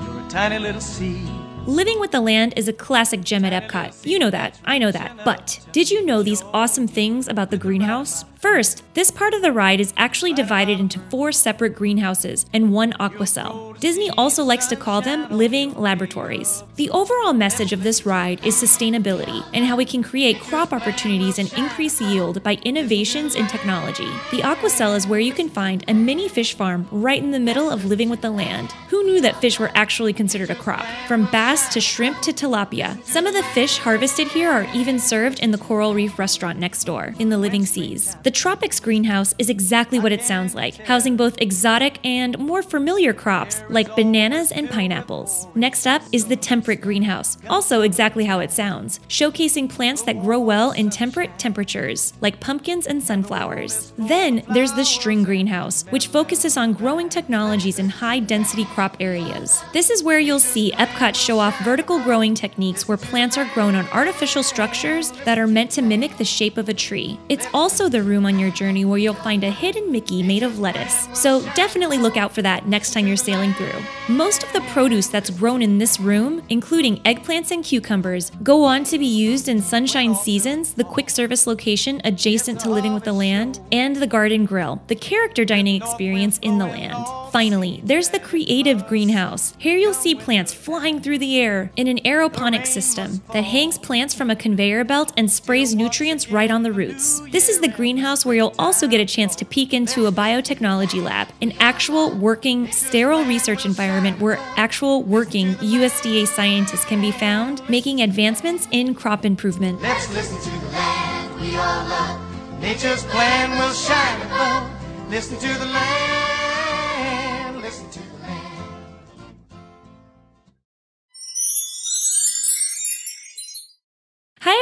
you're 0.02 0.20
a 0.20 0.26
tiny 0.28 0.58
little 0.58 0.82
seed 0.82 1.39
Living 1.66 2.00
with 2.00 2.10
the 2.10 2.20
Land 2.20 2.54
is 2.56 2.68
a 2.68 2.72
classic 2.72 3.22
gem 3.22 3.44
at 3.44 3.52
Epcot. 3.52 4.06
You 4.06 4.18
know 4.18 4.30
that. 4.30 4.58
I 4.64 4.78
know 4.78 4.90
that. 4.90 5.24
But 5.24 5.60
did 5.72 5.90
you 5.90 6.04
know 6.04 6.22
these 6.22 6.42
awesome 6.54 6.88
things 6.88 7.28
about 7.28 7.50
the 7.50 7.58
greenhouse? 7.58 8.24
First, 8.40 8.82
this 8.94 9.10
part 9.10 9.34
of 9.34 9.42
the 9.42 9.52
ride 9.52 9.80
is 9.80 9.92
actually 9.98 10.32
divided 10.32 10.80
into 10.80 10.98
four 11.10 11.30
separate 11.30 11.74
greenhouses 11.74 12.46
and 12.54 12.72
one 12.72 12.94
aquacell. 12.94 13.78
Disney 13.80 14.08
also 14.16 14.42
likes 14.42 14.66
to 14.68 14.76
call 14.76 15.02
them 15.02 15.30
living 15.30 15.74
laboratories. 15.74 16.64
The 16.76 16.88
overall 16.88 17.34
message 17.34 17.74
of 17.74 17.82
this 17.82 18.06
ride 18.06 18.44
is 18.44 18.54
sustainability 18.54 19.44
and 19.52 19.66
how 19.66 19.76
we 19.76 19.84
can 19.84 20.02
create 20.02 20.40
crop 20.40 20.72
opportunities 20.72 21.38
and 21.38 21.52
increase 21.52 22.00
yield 22.00 22.42
by 22.42 22.54
innovations 22.62 23.34
in 23.34 23.46
technology. 23.46 24.08
The 24.30 24.40
aquacell 24.40 24.96
is 24.96 25.06
where 25.06 25.20
you 25.20 25.34
can 25.34 25.50
find 25.50 25.84
a 25.86 25.92
mini 25.92 26.26
fish 26.26 26.54
farm 26.54 26.88
right 26.90 27.22
in 27.22 27.32
the 27.32 27.40
middle 27.40 27.70
of 27.70 27.84
living 27.84 28.08
with 28.08 28.22
the 28.22 28.30
land. 28.30 28.72
Who 28.88 29.04
knew 29.04 29.20
that 29.20 29.40
fish 29.42 29.60
were 29.60 29.70
actually 29.74 30.14
considered 30.14 30.48
a 30.48 30.54
crop? 30.54 30.86
From 31.06 31.26
bass 31.50 31.68
to 31.68 31.80
shrimp 31.80 32.20
to 32.20 32.32
tilapia. 32.32 32.96
Some 33.04 33.26
of 33.26 33.34
the 33.34 33.42
fish 33.42 33.78
harvested 33.78 34.28
here 34.28 34.48
are 34.48 34.68
even 34.72 35.00
served 35.00 35.40
in 35.40 35.50
the 35.50 35.58
Coral 35.58 35.94
Reef 35.94 36.16
restaurant 36.16 36.60
next 36.60 36.84
door 36.84 37.12
in 37.18 37.28
the 37.28 37.38
Living 37.38 37.66
Seas. 37.66 38.16
The 38.22 38.30
Tropics 38.30 38.78
greenhouse 38.78 39.34
is 39.36 39.50
exactly 39.50 39.98
what 39.98 40.12
it 40.12 40.22
sounds 40.22 40.54
like, 40.54 40.76
housing 40.86 41.16
both 41.16 41.40
exotic 41.40 41.98
and 42.04 42.38
more 42.38 42.62
familiar 42.62 43.12
crops 43.12 43.64
like 43.68 43.96
bananas 43.96 44.52
and 44.52 44.70
pineapples. 44.70 45.48
Next 45.56 45.86
up 45.88 46.02
is 46.12 46.28
the 46.28 46.36
temperate 46.36 46.80
greenhouse, 46.80 47.36
also 47.48 47.82
exactly 47.82 48.24
how 48.26 48.38
it 48.38 48.52
sounds, 48.52 49.00
showcasing 49.08 49.68
plants 49.68 50.02
that 50.02 50.22
grow 50.22 50.38
well 50.38 50.70
in 50.70 50.88
temperate 50.88 51.36
temperatures, 51.36 52.12
like 52.20 52.38
pumpkins 52.38 52.86
and 52.86 53.02
sunflowers. 53.02 53.92
Then 53.98 54.44
there's 54.54 54.74
the 54.74 54.84
string 54.84 55.24
greenhouse, 55.24 55.84
which 55.90 56.06
focuses 56.06 56.56
on 56.56 56.74
growing 56.74 57.08
technologies 57.08 57.80
in 57.80 57.88
high 57.88 58.20
density 58.20 58.66
crop 58.66 58.96
areas. 59.00 59.64
This 59.72 59.90
is 59.90 60.04
where 60.04 60.20
you'll 60.20 60.38
see 60.38 60.70
Epcot 60.72 61.16
show 61.16 61.39
off 61.40 61.58
vertical 61.64 61.98
growing 62.04 62.34
techniques 62.34 62.86
where 62.86 62.96
plants 62.96 63.36
are 63.36 63.50
grown 63.54 63.74
on 63.74 63.88
artificial 63.88 64.42
structures 64.42 65.10
that 65.24 65.38
are 65.38 65.46
meant 65.46 65.70
to 65.70 65.82
mimic 65.82 66.16
the 66.18 66.24
shape 66.24 66.58
of 66.58 66.68
a 66.68 66.74
tree. 66.74 67.18
It's 67.28 67.46
also 67.52 67.88
the 67.88 68.02
room 68.02 68.26
on 68.26 68.38
your 68.38 68.50
journey 68.50 68.84
where 68.84 68.98
you'll 68.98 69.14
find 69.14 69.42
a 69.42 69.50
hidden 69.50 69.90
Mickey 69.90 70.22
made 70.22 70.42
of 70.42 70.60
lettuce, 70.60 71.08
so 71.14 71.42
definitely 71.54 71.98
look 71.98 72.16
out 72.16 72.32
for 72.32 72.42
that 72.42 72.68
next 72.68 72.92
time 72.92 73.06
you're 73.06 73.16
sailing 73.16 73.54
through. 73.54 73.82
Most 74.08 74.42
of 74.42 74.52
the 74.52 74.60
produce 74.72 75.08
that's 75.08 75.30
grown 75.30 75.62
in 75.62 75.78
this 75.78 75.98
room, 75.98 76.42
including 76.50 76.98
eggplants 77.04 77.50
and 77.50 77.64
cucumbers, 77.64 78.30
go 78.42 78.62
on 78.64 78.84
to 78.84 78.98
be 78.98 79.06
used 79.06 79.48
in 79.48 79.62
Sunshine 79.62 80.14
Seasons, 80.14 80.74
the 80.74 80.84
quick 80.84 81.08
service 81.08 81.46
location 81.46 82.00
adjacent 82.04 82.60
to 82.60 82.70
Living 82.70 82.92
with 82.92 83.04
the 83.04 83.12
Land, 83.12 83.60
and 83.72 83.96
the 83.96 84.06
Garden 84.06 84.44
Grill, 84.44 84.82
the 84.88 84.94
character 84.94 85.44
dining 85.44 85.80
experience 85.80 86.38
in 86.38 86.58
the 86.58 86.66
land. 86.66 87.06
Finally, 87.32 87.80
there's 87.84 88.08
the 88.08 88.18
creative 88.18 88.86
greenhouse. 88.88 89.54
Here 89.56 89.78
you'll 89.78 89.94
see 89.94 90.16
plants 90.16 90.52
flying 90.52 91.00
through 91.00 91.18
the 91.30 91.40
air 91.40 91.70
in 91.76 91.86
an 91.86 91.98
aeroponic 91.98 92.66
system 92.66 93.22
that 93.32 93.44
hangs 93.44 93.78
plants 93.78 94.12
from 94.12 94.30
a 94.30 94.34
conveyor 94.34 94.82
belt 94.82 95.12
and 95.16 95.30
sprays 95.30 95.76
nutrients 95.76 96.28
right 96.28 96.50
on 96.50 96.64
the 96.64 96.72
roots. 96.72 97.20
This 97.30 97.48
is 97.48 97.60
the 97.60 97.68
greenhouse 97.68 98.26
where 98.26 98.34
you'll 98.34 98.54
also 98.58 98.88
get 98.88 99.00
a 99.00 99.06
chance 99.06 99.36
to 99.36 99.44
peek 99.44 99.72
into 99.72 100.06
a 100.06 100.12
biotechnology 100.12 101.00
lab, 101.00 101.28
an 101.40 101.52
actual 101.60 102.10
working 102.10 102.72
sterile 102.72 103.24
research 103.24 103.64
environment 103.64 104.20
where 104.20 104.38
actual 104.56 105.04
working 105.04 105.54
USDA 105.54 106.26
scientists 106.26 106.84
can 106.84 107.00
be 107.00 107.12
found 107.12 107.62
making 107.68 108.02
advancements 108.02 108.66
in 108.72 108.92
crop 108.96 109.24
improvement. 109.24 109.80
Let's 109.80 110.12
listen 110.12 110.36
to 110.36 110.66
the 110.66 110.72
land 110.72 111.40
we 111.40 111.54
all 111.54 111.88
love. 111.88 112.60
Nature's 112.60 113.04
plan 113.04 113.50
will 113.50 113.72
shine 113.72 114.20
above. 114.22 114.68
Listen 115.10 115.38
to 115.38 115.58
the 115.60 115.66
land. 115.66 116.19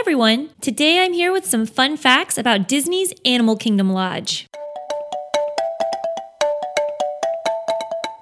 Everyone! 0.08 0.48
Today 0.62 1.04
I'm 1.04 1.12
here 1.12 1.30
with 1.30 1.44
some 1.44 1.66
fun 1.66 1.98
facts 1.98 2.38
about 2.38 2.66
Disney's 2.66 3.12
Animal 3.26 3.56
Kingdom 3.56 3.92
Lodge. 3.92 4.46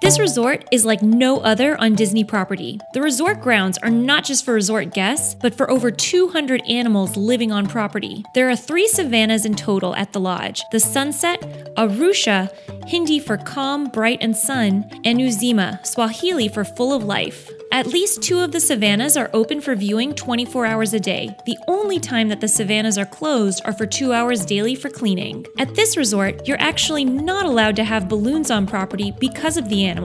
This 0.07 0.21
resort 0.21 0.65
is 0.71 0.85
like 0.85 1.03
no 1.03 1.41
other 1.41 1.77
on 1.81 1.97
Disney 1.97 2.23
property. 2.23 2.79
The 2.93 3.03
resort 3.03 3.41
grounds 3.41 3.77
are 3.79 3.91
not 3.91 4.23
just 4.23 4.45
for 4.45 4.55
resort 4.55 4.95
guests, 4.95 5.35
but 5.35 5.53
for 5.53 5.69
over 5.69 5.91
200 5.91 6.63
animals 6.69 7.17
living 7.17 7.51
on 7.51 7.67
property. 7.67 8.25
There 8.33 8.49
are 8.49 8.55
three 8.55 8.87
savannas 8.87 9.45
in 9.45 9.57
total 9.57 9.97
at 9.97 10.13
the 10.13 10.21
lodge 10.21 10.63
the 10.71 10.79
Sunset, 10.79 11.41
Arusha, 11.77 12.53
Hindi 12.87 13.19
for 13.19 13.37
calm, 13.37 13.87
bright, 13.87 14.19
and 14.21 14.37
sun, 14.37 14.89
and 15.05 15.19
Uzima, 15.19 15.85
Swahili 15.85 16.47
for 16.47 16.63
full 16.63 16.93
of 16.93 17.03
life. 17.03 17.51
At 17.73 17.89
least 17.89 18.23
two 18.23 18.39
of 18.41 18.53
the 18.53 18.61
savannas 18.61 19.17
are 19.17 19.29
open 19.33 19.61
for 19.61 19.75
viewing 19.75 20.15
24 20.15 20.67
hours 20.67 20.95
a 20.95 21.01
day. 21.01 21.37
The 21.47 21.59
only 21.67 21.99
time 21.99 22.29
that 22.29 22.41
the 22.41 22.47
savannas 22.49 22.97
are 22.97 23.05
closed 23.05 23.61
are 23.65 23.73
for 23.73 23.87
two 23.87 24.13
hours 24.13 24.47
daily 24.47 24.77
for 24.77 24.89
cleaning. 24.89 25.45
At 25.59 25.75
this 25.75 25.97
resort, 25.97 26.47
you're 26.47 26.61
actually 26.61 27.05
not 27.05 27.45
allowed 27.45 27.75
to 27.77 27.85
have 27.85 28.09
balloons 28.09 28.53
on 28.53 28.69
property 28.69 29.13
because 29.19 29.57
of 29.57 29.69
the 29.69 29.85
animals. 29.85 29.96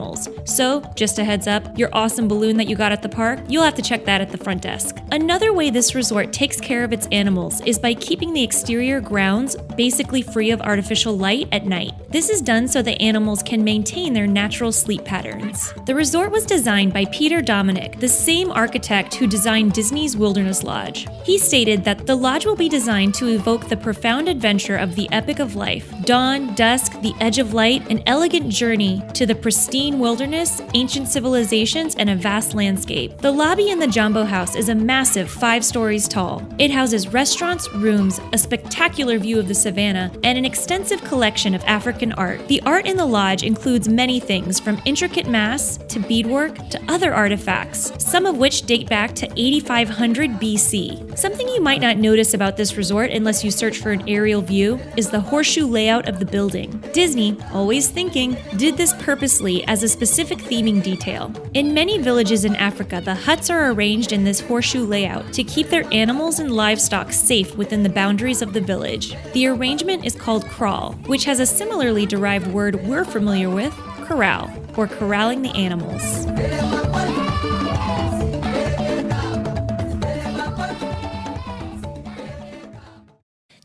So, 0.44 0.80
just 0.94 1.18
a 1.18 1.24
heads 1.24 1.46
up, 1.46 1.78
your 1.78 1.90
awesome 1.92 2.28
balloon 2.28 2.56
that 2.56 2.68
you 2.68 2.76
got 2.76 2.92
at 2.92 3.02
the 3.02 3.08
park, 3.08 3.40
you'll 3.48 3.64
have 3.64 3.74
to 3.74 3.82
check 3.82 4.04
that 4.04 4.20
at 4.20 4.30
the 4.30 4.38
front 4.38 4.62
desk. 4.62 4.98
Another 5.10 5.52
way 5.52 5.70
this 5.70 5.94
resort 5.94 6.32
takes 6.32 6.60
care 6.60 6.84
of 6.84 6.92
its 6.92 7.06
animals 7.12 7.60
is 7.62 7.78
by 7.78 7.94
keeping 7.94 8.32
the 8.32 8.42
exterior 8.42 9.00
grounds 9.00 9.56
basically 9.76 10.22
free 10.22 10.50
of 10.50 10.60
artificial 10.60 11.16
light 11.16 11.48
at 11.52 11.66
night. 11.66 11.92
This 12.10 12.28
is 12.28 12.40
done 12.40 12.68
so 12.68 12.82
the 12.82 13.00
animals 13.00 13.42
can 13.42 13.64
maintain 13.64 14.12
their 14.12 14.26
natural 14.26 14.72
sleep 14.72 15.04
patterns. 15.04 15.72
The 15.86 15.94
resort 15.94 16.30
was 16.30 16.44
designed 16.44 16.92
by 16.92 17.06
Peter 17.06 17.40
Dominick, 17.40 17.98
the 17.98 18.08
same 18.08 18.50
architect 18.50 19.14
who 19.14 19.26
designed 19.26 19.72
Disney's 19.72 20.16
Wilderness 20.16 20.62
Lodge. 20.62 21.06
He 21.24 21.38
stated 21.38 21.84
that 21.84 22.06
the 22.06 22.16
lodge 22.16 22.46
will 22.46 22.56
be 22.56 22.68
designed 22.68 23.14
to 23.14 23.28
evoke 23.28 23.68
the 23.68 23.76
profound 23.76 24.28
adventure 24.28 24.76
of 24.76 24.94
the 24.94 25.10
epic 25.12 25.38
of 25.38 25.56
life 25.56 25.92
dawn, 26.02 26.54
dusk, 26.54 27.00
the 27.00 27.14
edge 27.20 27.38
of 27.38 27.54
light, 27.54 27.88
an 27.90 28.02
elegant 28.06 28.48
journey 28.48 29.02
to 29.14 29.26
the 29.26 29.34
pristine 29.82 29.98
wilderness, 29.98 30.62
ancient 30.74 31.08
civilizations, 31.08 31.96
and 31.96 32.08
a 32.08 32.14
vast 32.14 32.54
landscape. 32.54 33.18
The 33.18 33.32
lobby 33.32 33.70
in 33.70 33.80
the 33.80 33.86
Jambo 33.88 34.22
House 34.22 34.54
is 34.54 34.68
a 34.68 34.74
massive 34.76 35.28
five 35.28 35.64
stories 35.64 36.06
tall. 36.06 36.40
It 36.56 36.70
houses 36.70 37.08
restaurants, 37.08 37.68
rooms, 37.74 38.20
a 38.32 38.38
spectacular 38.38 39.18
view 39.18 39.40
of 39.40 39.48
the 39.48 39.54
savannah, 39.54 40.12
and 40.22 40.38
an 40.38 40.44
extensive 40.44 41.02
collection 41.02 41.52
of 41.52 41.64
African 41.64 42.12
art. 42.12 42.46
The 42.46 42.62
art 42.62 42.86
in 42.86 42.96
the 42.96 43.06
lodge 43.06 43.42
includes 43.42 43.88
many 43.88 44.20
things 44.20 44.60
from 44.60 44.80
intricate 44.84 45.26
masks 45.26 45.82
to 45.92 45.98
beadwork 45.98 46.54
to 46.68 46.80
other 46.86 47.12
artifacts, 47.12 47.92
some 47.98 48.24
of 48.24 48.38
which 48.38 48.62
date 48.62 48.88
back 48.88 49.16
to 49.16 49.28
8500 49.36 50.30
BC. 50.32 51.18
Something 51.18 51.48
you 51.48 51.60
might 51.60 51.80
not 51.80 51.96
notice 51.96 52.34
about 52.34 52.56
this 52.56 52.76
resort 52.76 53.10
unless 53.10 53.42
you 53.42 53.50
search 53.50 53.78
for 53.78 53.90
an 53.90 54.08
aerial 54.08 54.42
view 54.42 54.78
is 54.96 55.10
the 55.10 55.20
horseshoe 55.20 55.66
layout 55.66 56.08
of 56.08 56.20
the 56.20 56.24
building. 56.24 56.70
Disney, 56.92 57.36
always 57.52 57.88
thinking, 57.88 58.36
did 58.56 58.76
this 58.76 58.94
purposely 59.00 59.64
as 59.72 59.82
a 59.82 59.88
specific 59.88 60.36
theming 60.36 60.82
detail. 60.82 61.32
In 61.54 61.72
many 61.72 61.96
villages 61.96 62.44
in 62.44 62.54
Africa, 62.56 63.00
the 63.02 63.14
huts 63.14 63.48
are 63.48 63.70
arranged 63.70 64.12
in 64.12 64.22
this 64.22 64.38
horseshoe 64.38 64.84
layout 64.84 65.32
to 65.32 65.42
keep 65.42 65.70
their 65.70 65.90
animals 65.94 66.40
and 66.40 66.52
livestock 66.52 67.10
safe 67.10 67.56
within 67.56 67.82
the 67.82 67.88
boundaries 67.88 68.42
of 68.42 68.52
the 68.52 68.60
village. 68.60 69.16
The 69.32 69.46
arrangement 69.46 70.04
is 70.04 70.14
called 70.14 70.46
kraal, 70.46 70.92
which 71.06 71.24
has 71.24 71.40
a 71.40 71.46
similarly 71.46 72.04
derived 72.04 72.48
word 72.48 72.86
we're 72.86 73.06
familiar 73.06 73.48
with, 73.48 73.72
corral, 74.04 74.50
or 74.76 74.88
corralling 74.88 75.40
the 75.40 75.52
animals. 75.52 76.26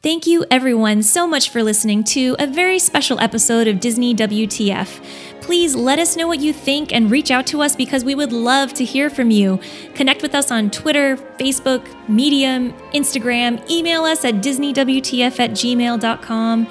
Thank 0.07 0.25
you, 0.25 0.45
everyone, 0.49 1.03
so 1.03 1.27
much 1.27 1.49
for 1.49 1.61
listening 1.61 2.01
to 2.15 2.37
a 2.39 2.47
very 2.47 2.79
special 2.79 3.19
episode 3.19 3.67
of 3.67 3.81
Disney 3.81 4.15
WTF. 4.15 5.03
Please 5.41 5.75
let 5.75 5.99
us 5.99 6.15
know 6.15 6.29
what 6.29 6.39
you 6.39 6.53
think 6.53 6.93
and 6.93 7.11
reach 7.11 7.29
out 7.29 7.45
to 7.47 7.61
us 7.61 7.75
because 7.75 8.05
we 8.05 8.15
would 8.15 8.31
love 8.31 8.73
to 8.75 8.85
hear 8.85 9.09
from 9.09 9.31
you. 9.31 9.59
Connect 9.95 10.21
with 10.21 10.33
us 10.33 10.49
on 10.49 10.69
Twitter, 10.69 11.17
Facebook, 11.37 11.85
Medium, 12.07 12.71
Instagram, 12.93 13.69
email 13.69 14.05
us 14.05 14.23
at 14.23 14.35
disneywtf 14.35 15.41
at 15.41 15.51
gmail.com. 15.51 16.67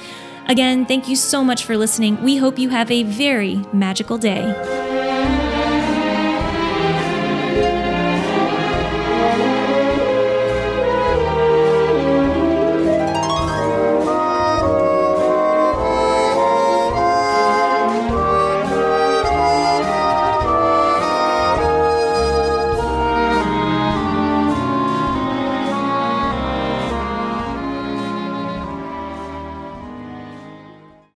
Again, 0.48 0.86
thank 0.86 1.06
you 1.06 1.14
so 1.14 1.44
much 1.44 1.66
for 1.66 1.76
listening. 1.76 2.22
We 2.22 2.38
hope 2.38 2.58
you 2.58 2.70
have 2.70 2.90
a 2.90 3.02
very 3.02 3.56
magical 3.70 4.16
day. 4.16 4.85